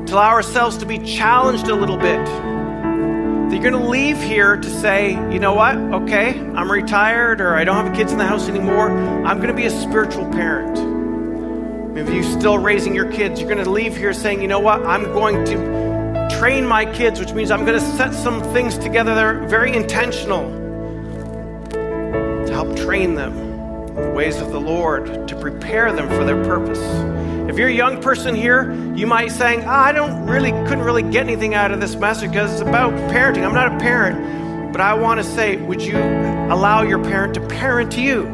to 0.07 0.14
allow 0.14 0.31
ourselves 0.31 0.76
to 0.78 0.87
be 0.87 0.98
challenged 0.98 1.66
a 1.66 1.74
little 1.74 1.96
bit 1.96 2.24
that 3.52 3.60
you're 3.60 3.70
going 3.70 3.84
to 3.84 3.90
leave 3.90 4.16
here 4.16 4.56
to 4.56 4.70
say, 4.80 5.10
you 5.30 5.38
know 5.38 5.52
what? 5.52 5.76
Okay, 5.76 6.40
I'm 6.40 6.72
retired 6.72 7.38
or 7.42 7.54
I 7.54 7.64
don't 7.64 7.84
have 7.84 7.94
kids 7.94 8.10
in 8.10 8.16
the 8.16 8.24
house 8.24 8.48
anymore. 8.48 8.90
I'm 8.90 9.36
going 9.36 9.50
to 9.50 9.54
be 9.54 9.66
a 9.66 9.70
spiritual 9.70 10.24
parent. 10.30 10.78
If 11.98 12.08
you're 12.08 12.22
still 12.22 12.56
raising 12.56 12.94
your 12.94 13.12
kids, 13.12 13.40
you're 13.40 13.50
going 13.50 13.62
to 13.62 13.70
leave 13.70 13.94
here 13.94 14.14
saying, 14.14 14.40
you 14.40 14.48
know 14.48 14.58
what? 14.58 14.86
I'm 14.86 15.04
going 15.12 15.44
to 15.44 16.28
train 16.38 16.66
my 16.66 16.90
kids, 16.94 17.20
which 17.20 17.34
means 17.34 17.50
I'm 17.50 17.66
going 17.66 17.78
to 17.78 17.86
set 17.98 18.14
some 18.14 18.42
things 18.54 18.78
together 18.78 19.14
that 19.14 19.22
are 19.22 19.46
very 19.46 19.76
intentional 19.76 20.50
to 21.72 22.50
help 22.50 22.74
train 22.74 23.16
them 23.16 23.51
the 23.94 24.11
ways 24.11 24.40
of 24.40 24.52
the 24.52 24.61
Lord, 24.61 25.28
to 25.28 25.37
prepare 25.37 25.92
them 25.92 26.09
for 26.09 26.24
their 26.24 26.42
purpose. 26.44 26.81
If 27.48 27.59
you're 27.59 27.68
a 27.68 27.74
young 27.74 28.00
person 28.00 28.35
here, 28.35 28.72
you 28.94 29.07
might 29.07 29.24
be 29.24 29.31
saying, 29.31 29.64
oh, 29.64 29.70
I 29.70 29.92
don't 29.92 30.26
really 30.26 30.52
couldn't 30.52 30.83
really 30.83 31.02
get 31.02 31.26
anything 31.26 31.55
out 31.55 31.70
of 31.70 31.81
this 31.81 31.96
message 31.96 32.31
because 32.31 32.52
it's 32.52 32.62
about 32.62 32.92
parenting. 33.11 33.44
I'm 33.44 33.52
not 33.52 33.74
a 33.74 33.78
parent, 33.78 34.72
but 34.72 34.81
I 34.81 34.94
want 34.94 35.18
to 35.18 35.24
say, 35.24 35.57
would 35.57 35.83
you 35.83 35.96
allow 35.96 36.83
your 36.83 37.02
parent 37.02 37.35
to 37.35 37.40
parent 37.40 37.96
you? 37.96 38.26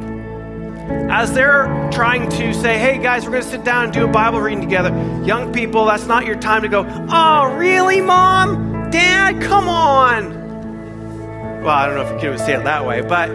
As 1.11 1.33
they're 1.33 1.67
trying 1.91 2.29
to 2.31 2.55
say, 2.55 2.79
hey 2.79 2.99
guys, 2.99 3.25
we're 3.25 3.33
going 3.33 3.43
to 3.43 3.51
sit 3.51 3.65
down 3.65 3.85
and 3.85 3.93
do 3.93 4.05
a 4.05 4.09
Bible 4.09 4.41
reading 4.41 4.61
together. 4.61 4.91
Young 5.25 5.53
people, 5.53 5.85
that's 5.87 6.07
not 6.07 6.25
your 6.25 6.37
time 6.37 6.63
to 6.63 6.69
go, 6.69 6.87
oh, 7.11 7.57
really, 7.57 8.01
mom? 8.01 8.91
Dad, 8.91 9.43
come 9.43 9.69
on. 9.69 10.39
Well, 11.63 11.75
I 11.75 11.87
don't 11.87 11.97
know 11.97 12.07
if 12.07 12.23
you 12.23 12.31
could 12.31 12.39
say 12.39 12.55
it 12.55 12.65
that 12.65 12.87
way, 12.87 13.01
but 13.01 13.31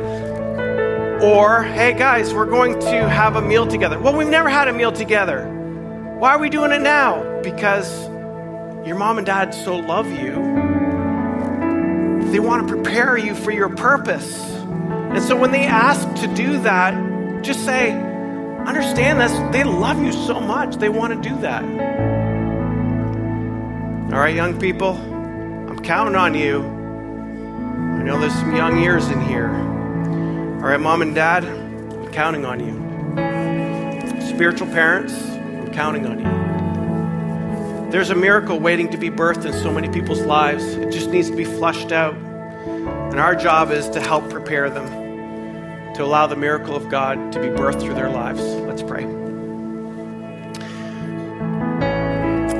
or, 1.23 1.63
hey 1.63 1.93
guys, 1.93 2.33
we're 2.33 2.45
going 2.45 2.77
to 2.81 3.07
have 3.09 3.38
a 3.38 3.41
meal 3.41 3.65
together. 3.65 3.97
Well, 3.97 4.13
we've 4.13 4.27
never 4.27 4.49
had 4.49 4.67
a 4.67 4.73
meal 4.73 4.91
together. 4.91 5.47
Why 6.19 6.31
are 6.31 6.38
we 6.38 6.49
doing 6.49 6.73
it 6.73 6.81
now? 6.81 7.41
Because 7.41 8.09
your 8.86 8.97
mom 8.97 9.19
and 9.19 9.25
dad 9.25 9.53
so 9.53 9.77
love 9.77 10.12
you. 10.12 10.33
They 12.29 12.41
want 12.41 12.67
to 12.67 12.73
prepare 12.73 13.17
you 13.17 13.36
for 13.36 13.51
your 13.51 13.69
purpose. 13.69 14.38
And 14.51 15.23
so 15.23 15.38
when 15.38 15.51
they 15.51 15.63
ask 15.63 16.05
to 16.21 16.27
do 16.36 16.59
that, 16.63 16.93
just 17.41 17.63
say, 17.63 17.93
understand 17.93 19.21
this. 19.21 19.31
They 19.53 19.63
love 19.63 20.03
you 20.03 20.12
so 20.12 20.41
much. 20.41 20.75
They 20.75 20.89
want 20.89 21.13
to 21.13 21.29
do 21.29 21.38
that. 21.38 21.63
All 24.13 24.19
right, 24.19 24.36
young 24.36 24.59
people, 24.59 24.97
I'm 24.97 25.79
counting 25.79 26.17
on 26.17 26.33
you. 26.33 26.63
I 26.63 28.03
know 28.03 28.19
there's 28.19 28.33
some 28.33 28.53
young 28.53 28.83
ears 28.83 29.07
in 29.07 29.21
here. 29.21 29.72
All 30.63 30.69
right, 30.69 30.80
mom 30.80 31.02
and 31.02 31.13
dad, 31.13 31.43
I'm 31.43 32.10
counting 32.13 32.45
on 32.45 32.62
you. 32.62 32.71
Spiritual 34.21 34.67
parents, 34.67 35.13
I'm 35.13 35.73
counting 35.73 36.08
on 36.08 36.19
you. 36.19 37.91
There's 37.91 38.12
a 38.12 38.15
miracle 38.15 38.62
waiting 38.62 38.89
to 38.91 38.97
be 38.97 39.10
birthed 39.10 39.43
in 39.43 39.52
so 39.52 39.73
many 39.73 39.89
people's 39.89 40.21
lives. 40.21 40.63
It 40.76 40.89
just 40.89 41.10
needs 41.10 41.30
to 41.30 41.36
be 41.36 41.43
flushed 41.43 41.91
out. 41.91 42.13
And 42.13 43.19
our 43.19 43.36
job 43.36 43.71
is 43.71 43.89
to 43.89 43.99
help 43.99 44.30
prepare 44.30 44.69
them, 44.69 44.88
to 45.95 46.04
allow 46.06 46.28
the 46.28 46.38
miracle 46.38 46.78
of 46.78 46.88
God 46.88 47.34
to 47.34 47.41
be 47.41 47.47
birthed 47.47 47.82
through 47.82 47.95
their 47.95 48.10
lives. 48.10 48.41
Let's 48.41 48.84
pray. 48.84 49.04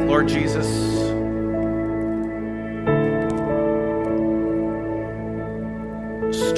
Lord 0.08 0.28
Jesus, 0.28 0.68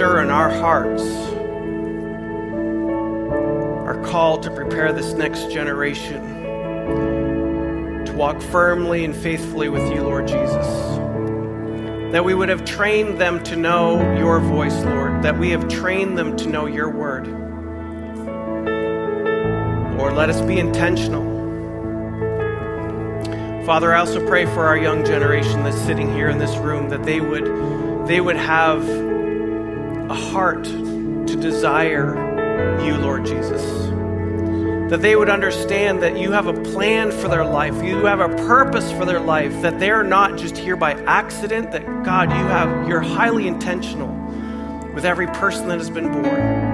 stir 0.06 0.22
in 0.22 0.30
our 0.30 0.52
hearts 0.52 1.02
our 3.88 4.00
call 4.06 4.38
to 4.38 4.52
prepare 4.52 4.94
this 4.94 5.14
next 5.14 5.52
generation 5.52 6.22
to 8.06 8.14
walk 8.14 8.40
firmly 8.40 9.04
and 9.04 9.16
faithfully 9.16 9.68
with 9.68 9.82
you, 9.92 10.04
Lord 10.04 10.28
Jesus. 10.28 10.68
that 12.12 12.24
we 12.24 12.36
would 12.36 12.50
have 12.50 12.64
trained 12.66 13.20
them 13.20 13.44
to 13.46 13.56
know 13.56 14.16
your 14.16 14.40
voice, 14.40 14.76
Lord, 14.84 15.24
that 15.24 15.40
we 15.40 15.50
have 15.50 15.68
trained 15.70 16.20
them 16.20 16.38
to 16.38 16.48
know 16.50 16.68
your 16.68 16.92
word. 16.92 17.26
Lord, 19.98 20.14
let 20.14 20.30
us 20.30 20.40
be 20.42 20.60
intentional. 20.60 21.24
Father, 23.66 23.92
I 23.92 24.02
also 24.02 24.24
pray 24.28 24.46
for 24.46 24.66
our 24.66 24.78
young 24.78 25.04
generation 25.04 25.64
that's 25.64 25.82
sitting 25.82 26.14
here 26.14 26.30
in 26.30 26.38
this 26.38 26.56
room 26.58 26.90
that 26.90 27.02
they 27.04 27.22
would 27.22 28.06
they 28.08 28.22
would 28.22 28.36
have 28.36 28.88
heart 30.16 30.64
to 30.64 31.36
desire 31.36 32.16
you, 32.84 32.98
Lord 32.98 33.26
Jesus. 33.26 33.62
That 34.90 35.02
they 35.02 35.16
would 35.16 35.30
understand 35.30 36.02
that 36.04 36.18
you 36.18 36.32
have 36.32 36.48
a 36.48 36.54
plan 36.54 37.12
for 37.12 37.28
their 37.28 37.46
life, 37.46 37.84
you 37.84 38.06
have 38.06 38.20
a 38.20 38.30
purpose 38.48 38.92
for 38.92 39.06
their 39.06 39.20
life, 39.20 39.62
that 39.62 39.80
they 39.80 39.90
are 39.90 40.04
not 40.04 40.38
just 40.38 40.58
here 40.58 40.76
by 40.76 40.94
accident, 41.04 41.72
that 41.72 41.86
God, 42.04 42.30
you 42.30 42.38
have 42.38 42.88
you're 42.88 43.02
highly 43.02 43.48
intentional 43.48 44.14
with 44.94 45.06
every 45.06 45.28
person 45.28 45.68
that 45.68 45.78
has 45.78 45.90
been 45.90 46.12
born. 46.12 46.65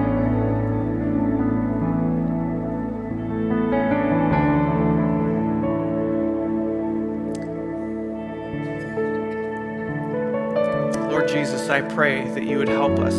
Jesus, 11.42 11.70
I 11.70 11.80
pray 11.80 12.22
that 12.34 12.44
you 12.44 12.58
would 12.58 12.68
help 12.68 13.00
us 13.00 13.16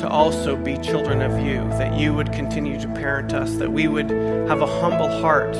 to 0.00 0.08
also 0.08 0.56
be 0.56 0.78
children 0.78 1.20
of 1.20 1.38
you, 1.38 1.56
that 1.76 1.98
you 1.98 2.14
would 2.14 2.32
continue 2.32 2.80
to 2.80 2.88
parent 2.88 3.34
us, 3.34 3.56
that 3.56 3.70
we 3.70 3.88
would 3.88 4.08
have 4.08 4.62
a 4.62 4.66
humble 4.80 5.20
heart 5.20 5.52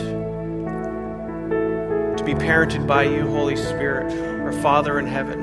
to 2.17 2.25
be 2.25 2.33
parented 2.33 2.87
by 2.87 3.03
you, 3.03 3.27
Holy 3.27 3.57
Spirit, 3.57 4.11
our 4.43 4.55
Father 4.55 4.99
in 4.99 5.07
heaven. 5.07 5.43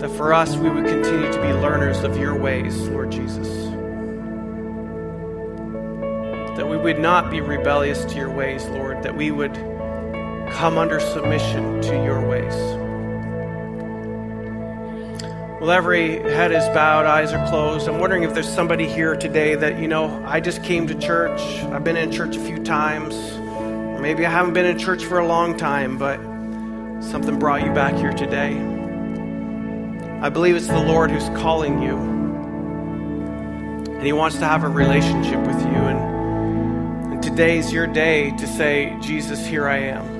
That 0.00 0.10
for 0.10 0.34
us, 0.34 0.54
we 0.56 0.68
would 0.68 0.84
continue 0.84 1.32
to 1.32 1.40
be 1.40 1.54
learners 1.54 2.04
of 2.04 2.18
your 2.18 2.38
ways, 2.38 2.76
Lord 2.88 3.10
Jesus. 3.10 3.48
That 6.58 6.68
we 6.68 6.76
would 6.76 6.98
not 6.98 7.30
be 7.30 7.40
rebellious 7.40 8.04
to 8.04 8.14
your 8.16 8.30
ways, 8.30 8.66
Lord, 8.66 9.02
that 9.04 9.16
we 9.16 9.30
would 9.30 9.56
come 10.58 10.76
under 10.76 10.98
submission 10.98 11.80
to 11.80 11.94
your 12.02 12.20
ways. 12.28 12.52
Well, 15.60 15.70
every 15.70 16.18
head 16.18 16.50
is 16.50 16.64
bowed, 16.70 17.06
eyes 17.06 17.32
are 17.32 17.48
closed. 17.48 17.88
I'm 17.88 18.00
wondering 18.00 18.24
if 18.24 18.34
there's 18.34 18.52
somebody 18.52 18.88
here 18.88 19.14
today 19.14 19.54
that, 19.54 19.78
you 19.78 19.86
know, 19.86 20.20
I 20.26 20.40
just 20.40 20.64
came 20.64 20.88
to 20.88 20.96
church. 20.96 21.40
I've 21.66 21.84
been 21.84 21.96
in 21.96 22.10
church 22.10 22.34
a 22.34 22.40
few 22.40 22.58
times. 22.64 23.14
Or 23.36 24.00
maybe 24.00 24.26
I 24.26 24.30
haven't 24.30 24.54
been 24.54 24.66
in 24.66 24.76
church 24.80 25.04
for 25.04 25.20
a 25.20 25.26
long 25.28 25.56
time, 25.56 25.96
but 25.96 26.18
something 27.04 27.38
brought 27.38 27.64
you 27.64 27.72
back 27.72 27.94
here 27.94 28.12
today. 28.12 28.58
I 30.20 30.28
believe 30.28 30.56
it's 30.56 30.66
the 30.66 30.82
Lord 30.82 31.12
who's 31.12 31.28
calling 31.40 31.80
you. 31.80 31.96
And 33.94 34.02
He 34.02 34.12
wants 34.12 34.38
to 34.38 34.44
have 34.44 34.64
a 34.64 34.68
relationship 34.68 35.38
with 35.46 35.60
you. 35.60 35.78
And, 35.86 37.12
and 37.12 37.22
today's 37.22 37.72
your 37.72 37.86
day 37.86 38.32
to 38.38 38.46
say, 38.48 38.96
Jesus, 39.00 39.46
here 39.46 39.68
I 39.68 39.76
am. 39.82 40.17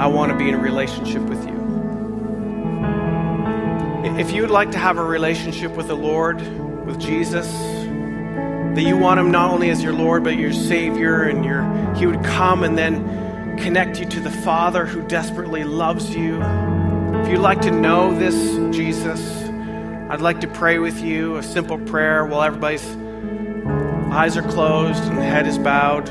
I 0.00 0.06
want 0.06 0.32
to 0.32 0.38
be 0.38 0.48
in 0.48 0.54
a 0.54 0.58
relationship 0.58 1.20
with 1.24 1.46
you. 1.46 1.60
If 4.18 4.32
you 4.32 4.40
would 4.40 4.50
like 4.50 4.70
to 4.70 4.78
have 4.78 4.96
a 4.96 5.04
relationship 5.04 5.72
with 5.72 5.88
the 5.88 5.94
Lord, 5.94 6.40
with 6.86 6.98
Jesus, 6.98 7.46
that 7.52 8.80
you 8.80 8.96
want 8.96 9.20
him 9.20 9.30
not 9.30 9.50
only 9.50 9.68
as 9.68 9.82
your 9.82 9.92
Lord, 9.92 10.24
but 10.24 10.38
your 10.38 10.54
Savior, 10.54 11.24
and 11.24 11.44
your, 11.44 11.64
he 11.96 12.06
would 12.06 12.24
come 12.24 12.64
and 12.64 12.78
then 12.78 13.58
connect 13.58 14.00
you 14.00 14.06
to 14.06 14.20
the 14.20 14.30
Father 14.30 14.86
who 14.86 15.06
desperately 15.06 15.64
loves 15.64 16.16
you. 16.16 16.40
If 17.16 17.28
you'd 17.28 17.40
like 17.40 17.60
to 17.60 17.70
know 17.70 18.18
this 18.18 18.34
Jesus, 18.74 19.20
I'd 20.08 20.22
like 20.22 20.40
to 20.40 20.48
pray 20.48 20.78
with 20.78 20.98
you 21.02 21.36
a 21.36 21.42
simple 21.42 21.76
prayer 21.78 22.24
while 22.24 22.40
everybody's 22.40 22.86
eyes 24.10 24.38
are 24.38 24.48
closed 24.48 25.02
and 25.02 25.18
head 25.18 25.46
is 25.46 25.58
bowed. 25.58 26.08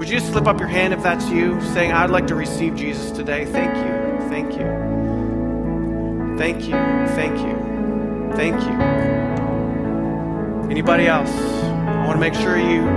Would 0.00 0.08
you 0.08 0.18
slip 0.18 0.46
up 0.46 0.58
your 0.58 0.68
hand 0.68 0.94
if 0.94 1.02
that's 1.02 1.28
you, 1.28 1.60
saying, 1.74 1.92
I'd 1.92 2.08
like 2.08 2.26
to 2.28 2.34
receive 2.34 2.74
Jesus 2.74 3.10
today? 3.10 3.44
Thank 3.44 3.76
you. 3.76 4.28
Thank 4.30 4.52
you. 4.56 4.66
Thank 6.38 6.62
you. 6.64 6.72
Thank 7.14 7.38
you. 7.38 7.54
Thank 8.34 8.62
you. 8.62 8.72
Anybody 10.70 11.06
else? 11.06 11.30
I 11.30 12.06
want 12.06 12.16
to 12.16 12.18
make 12.18 12.32
sure 12.32 12.56
you, 12.56 12.88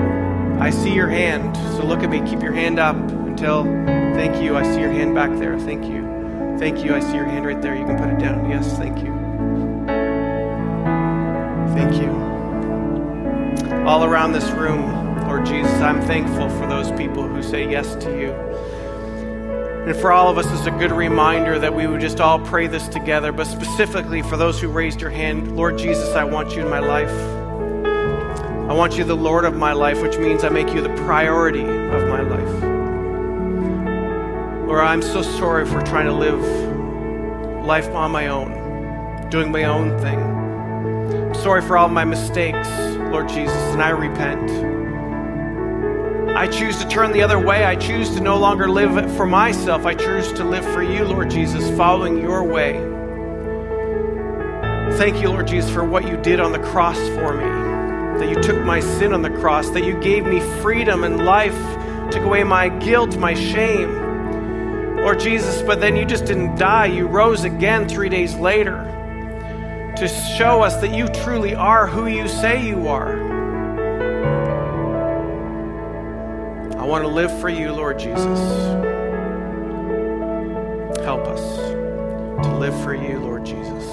I 0.62 0.70
see 0.70 0.94
your 0.94 1.10
hand. 1.10 1.58
So 1.76 1.84
look 1.86 2.04
at 2.04 2.10
me. 2.10 2.22
Keep 2.22 2.42
your 2.42 2.54
hand 2.54 2.80
up 2.80 2.96
until, 2.96 3.66
thank 4.16 4.42
you. 4.42 4.56
I 4.56 4.64
see 4.64 4.80
your 4.80 4.94
hand 4.94 5.14
back 5.14 5.38
there. 5.40 5.60
Thank 5.60 5.84
you. 5.84 6.56
Thank 6.58 6.86
you. 6.86 6.96
I 6.96 7.02
see 7.02 7.16
your 7.16 7.26
hand 7.26 7.46
right 7.46 7.62
there. 7.62 7.76
You 7.76 7.84
can 7.86 7.98
put 7.98 8.08
it 8.12 8.20
down. 8.20 8.50
Yes, 8.50 8.78
thank 8.78 9.00
you. 9.00 9.12
Thank 11.76 12.02
you. 12.02 12.14
All 13.86 14.06
around 14.06 14.32
this 14.32 14.50
room, 14.52 15.03
Lord 15.34 15.48
Jesus, 15.48 15.74
I'm 15.82 16.00
thankful 16.04 16.48
for 16.48 16.68
those 16.68 16.92
people 16.92 17.28
who 17.28 17.42
say 17.42 17.68
yes 17.68 17.96
to 17.96 18.12
you. 18.12 18.34
And 19.88 19.96
for 19.96 20.12
all 20.12 20.30
of 20.30 20.38
us, 20.38 20.46
it's 20.52 20.68
a 20.68 20.72
good 20.78 20.92
reminder 20.92 21.58
that 21.58 21.74
we 21.74 21.88
would 21.88 22.02
just 22.02 22.22
all 22.22 22.38
pray 22.40 22.68
this 22.68 22.88
together, 22.88 23.32
but 23.32 23.48
specifically 23.48 24.22
for 24.22 24.38
those 24.38 24.62
who 24.62 24.68
raised 24.68 25.02
your 25.02 25.10
hand, 25.10 25.58
Lord 25.58 25.80
Jesus, 25.80 26.10
I 26.10 26.24
want 26.24 26.56
you 26.56 26.62
in 26.62 26.70
my 26.70 26.78
life. 26.78 27.10
I 28.70 28.74
want 28.74 28.96
you 28.96 29.04
the 29.06 29.16
Lord 29.16 29.46
of 29.46 29.56
my 29.56 29.74
life, 29.74 30.04
which 30.04 30.20
means 30.20 30.44
I 30.44 30.50
make 30.50 30.72
you 30.72 30.82
the 30.82 30.94
priority 30.98 31.62
of 31.64 32.08
my 32.08 32.22
life. 32.22 32.64
Lord, 34.68 34.82
I'm 34.82 35.02
so 35.02 35.24
sorry 35.24 35.66
for 35.66 35.82
trying 35.82 36.06
to 36.06 36.14
live 36.14 37.66
life 37.66 37.90
on 37.90 38.12
my 38.12 38.28
own, 38.28 39.30
doing 39.32 39.52
my 39.52 39.64
own 39.64 40.00
thing. 40.00 40.20
I'm 40.20 41.34
sorry 41.34 41.64
for 41.64 41.76
all 41.76 41.90
my 41.90 42.06
mistakes, 42.06 42.70
Lord 43.10 43.30
Jesus, 43.30 43.58
and 43.74 43.82
I 43.82 43.90
repent. 43.90 44.73
I 46.36 46.48
choose 46.48 46.80
to 46.80 46.88
turn 46.88 47.12
the 47.12 47.22
other 47.22 47.38
way. 47.38 47.64
I 47.64 47.76
choose 47.76 48.10
to 48.16 48.20
no 48.20 48.40
longer 48.40 48.68
live 48.68 49.16
for 49.16 49.26
myself. 49.26 49.86
I 49.86 49.94
choose 49.94 50.34
to 50.34 50.44
live 50.44 50.66
for 50.66 50.82
you, 50.82 51.06
Lord 51.06 51.30
Jesus, 51.30 51.70
following 51.78 52.18
your 52.18 52.44
way. 52.44 52.74
Thank 54.98 55.22
you, 55.22 55.30
Lord 55.30 55.46
Jesus, 55.46 55.70
for 55.70 55.84
what 55.84 56.08
you 56.08 56.18
did 56.18 56.40
on 56.40 56.52
the 56.52 56.58
cross 56.60 56.98
for 56.98 57.34
me. 57.34 58.20
That 58.20 58.30
you 58.30 58.42
took 58.42 58.60
my 58.66 58.80
sin 58.80 59.14
on 59.14 59.22
the 59.22 59.30
cross, 59.30 59.70
that 59.70 59.84
you 59.84 59.94
gave 60.02 60.26
me 60.26 60.40
freedom 60.62 61.04
and 61.04 61.24
life, 61.24 61.58
took 62.12 62.24
away 62.24 62.44
my 62.44 62.70
guilt, 62.70 63.16
my 63.18 63.36
shame. 63.36 64.98
Lord 64.98 65.20
Jesus, 65.20 65.62
but 65.62 65.80
then 65.80 65.96
you 65.96 66.04
just 66.04 66.26
didn't 66.26 66.56
die. 66.56 66.88
You 66.88 67.06
rose 67.06 67.44
again 67.44 67.88
three 67.88 68.10
days 68.10 68.34
later 68.36 68.84
to 69.98 70.08
show 70.08 70.64
us 70.64 70.78
that 70.78 70.96
you 70.96 71.08
truly 71.10 71.54
are 71.54 71.86
who 71.86 72.08
you 72.08 72.28
say 72.28 72.66
you 72.66 72.88
are. 72.88 73.23
I 76.84 76.86
want 76.86 77.06
to 77.06 77.08
live 77.08 77.32
for 77.40 77.48
you, 77.48 77.72
Lord 77.72 77.98
Jesus. 77.98 78.40
Help 81.06 81.26
us 81.28 81.42
to 82.46 82.58
live 82.58 82.78
for 82.84 82.94
you, 82.94 83.20
Lord 83.20 83.46
Jesus. 83.46 83.86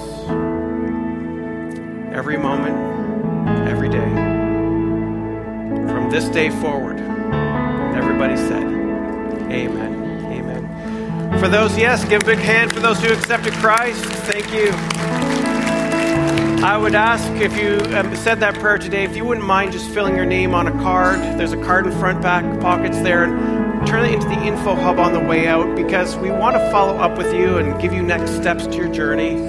Every 2.13 2.35
moment, 2.35 3.69
every 3.69 3.87
day. 3.87 4.09
From 5.87 6.09
this 6.11 6.25
day 6.27 6.49
forward, 6.49 6.99
everybody 7.95 8.35
said, 8.35 8.63
Amen. 9.49 10.25
Amen. 10.25 11.39
For 11.39 11.47
those, 11.47 11.77
yes, 11.77 12.03
give 12.03 12.23
a 12.23 12.25
big 12.25 12.39
hand 12.39 12.73
for 12.73 12.81
those 12.81 13.01
who 13.01 13.13
accepted 13.13 13.53
Christ. 13.53 14.03
Thank 14.03 14.51
you. 14.51 15.30
I 16.63 16.77
would 16.77 16.93
ask 16.93 17.27
if 17.41 17.57
you 17.57 17.79
um, 17.97 18.15
said 18.15 18.39
that 18.41 18.53
prayer 18.53 18.77
today, 18.77 19.03
if 19.03 19.15
you 19.15 19.25
wouldn't 19.25 19.47
mind 19.47 19.71
just 19.71 19.89
filling 19.89 20.15
your 20.15 20.27
name 20.27 20.53
on 20.53 20.67
a 20.67 20.71
card. 20.73 21.19
There's 21.39 21.53
a 21.53 21.63
card 21.63 21.87
in 21.87 21.91
front, 21.93 22.21
back 22.21 22.43
pockets 22.61 23.01
there, 23.01 23.23
and 23.23 23.87
turn 23.87 24.05
it 24.05 24.13
into 24.13 24.27
the 24.27 24.39
info 24.43 24.75
hub 24.75 24.99
on 24.99 25.11
the 25.11 25.19
way 25.19 25.47
out 25.47 25.75
because 25.75 26.15
we 26.17 26.29
want 26.29 26.55
to 26.55 26.69
follow 26.69 26.95
up 26.97 27.17
with 27.17 27.33
you 27.33 27.57
and 27.57 27.81
give 27.81 27.93
you 27.93 28.03
next 28.03 28.35
steps 28.35 28.67
to 28.67 28.75
your 28.75 28.93
journey. 28.93 29.39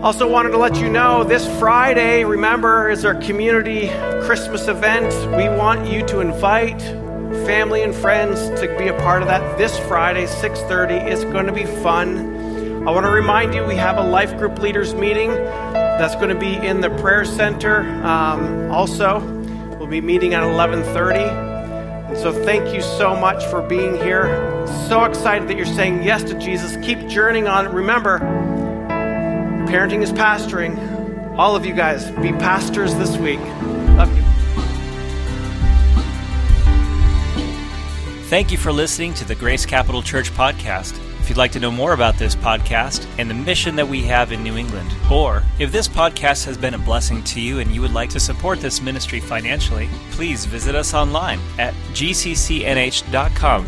Also, 0.00 0.26
wanted 0.26 0.52
to 0.52 0.56
let 0.56 0.76
you 0.76 0.88
know 0.88 1.24
this 1.24 1.46
Friday, 1.58 2.24
remember, 2.24 2.88
is 2.88 3.04
our 3.04 3.14
community 3.16 3.88
Christmas 4.24 4.68
event. 4.68 5.12
We 5.36 5.50
want 5.50 5.86
you 5.86 6.06
to 6.06 6.20
invite 6.20 6.80
family 7.44 7.82
and 7.82 7.94
friends 7.94 8.48
to 8.62 8.74
be 8.78 8.88
a 8.88 8.98
part 9.00 9.20
of 9.20 9.28
that 9.28 9.58
this 9.58 9.78
Friday, 9.80 10.24
6:30. 10.24 10.94
It's 11.06 11.24
going 11.24 11.44
to 11.44 11.52
be 11.52 11.66
fun. 11.66 12.88
I 12.88 12.90
want 12.90 13.04
to 13.04 13.12
remind 13.12 13.54
you 13.54 13.62
we 13.64 13.76
have 13.76 13.98
a 13.98 14.02
life 14.02 14.36
group 14.38 14.58
leaders 14.58 14.94
meeting 14.94 15.30
that's 15.98 16.14
going 16.14 16.28
to 16.28 16.38
be 16.38 16.54
in 16.54 16.80
the 16.80 16.90
prayer 16.90 17.24
center. 17.24 17.80
Um, 18.04 18.70
also, 18.70 19.20
we'll 19.78 19.86
be 19.86 20.00
meeting 20.00 20.34
at 20.34 20.42
11:30. 20.42 22.08
And 22.08 22.16
so, 22.18 22.32
thank 22.44 22.74
you 22.74 22.82
so 22.82 23.14
much 23.14 23.44
for 23.46 23.62
being 23.62 23.96
here. 23.96 24.26
So 24.88 25.04
excited 25.04 25.48
that 25.48 25.56
you're 25.56 25.66
saying 25.66 26.02
yes 26.02 26.22
to 26.24 26.38
Jesus. 26.38 26.76
Keep 26.84 27.08
journeying 27.08 27.48
on. 27.48 27.72
Remember, 27.72 28.18
parenting 29.68 30.02
is 30.02 30.12
pastoring. 30.12 30.76
All 31.38 31.56
of 31.56 31.64
you 31.64 31.74
guys, 31.74 32.10
be 32.22 32.32
pastors 32.32 32.94
this 32.96 33.16
week. 33.16 33.40
Love 33.96 34.14
you. 34.14 34.22
Thank 38.32 38.50
you 38.50 38.58
for 38.58 38.72
listening 38.72 39.12
to 39.14 39.24
the 39.26 39.34
Grace 39.34 39.66
Capital 39.66 40.02
Church 40.02 40.30
podcast. 40.30 40.98
You'd 41.32 41.38
like 41.38 41.52
to 41.52 41.60
know 41.60 41.70
more 41.70 41.94
about 41.94 42.18
this 42.18 42.36
podcast 42.36 43.06
and 43.16 43.30
the 43.30 43.32
mission 43.34 43.74
that 43.76 43.88
we 43.88 44.02
have 44.02 44.32
in 44.32 44.42
New 44.42 44.58
England, 44.58 44.94
or 45.10 45.42
if 45.58 45.72
this 45.72 45.88
podcast 45.88 46.44
has 46.44 46.58
been 46.58 46.74
a 46.74 46.78
blessing 46.78 47.24
to 47.24 47.40
you 47.40 47.60
and 47.60 47.74
you 47.74 47.80
would 47.80 47.94
like 47.94 48.10
to 48.10 48.20
support 48.20 48.60
this 48.60 48.82
ministry 48.82 49.18
financially, 49.18 49.88
please 50.10 50.44
visit 50.44 50.74
us 50.74 50.92
online 50.92 51.40
at 51.58 51.72
gccnh.com 51.94 53.66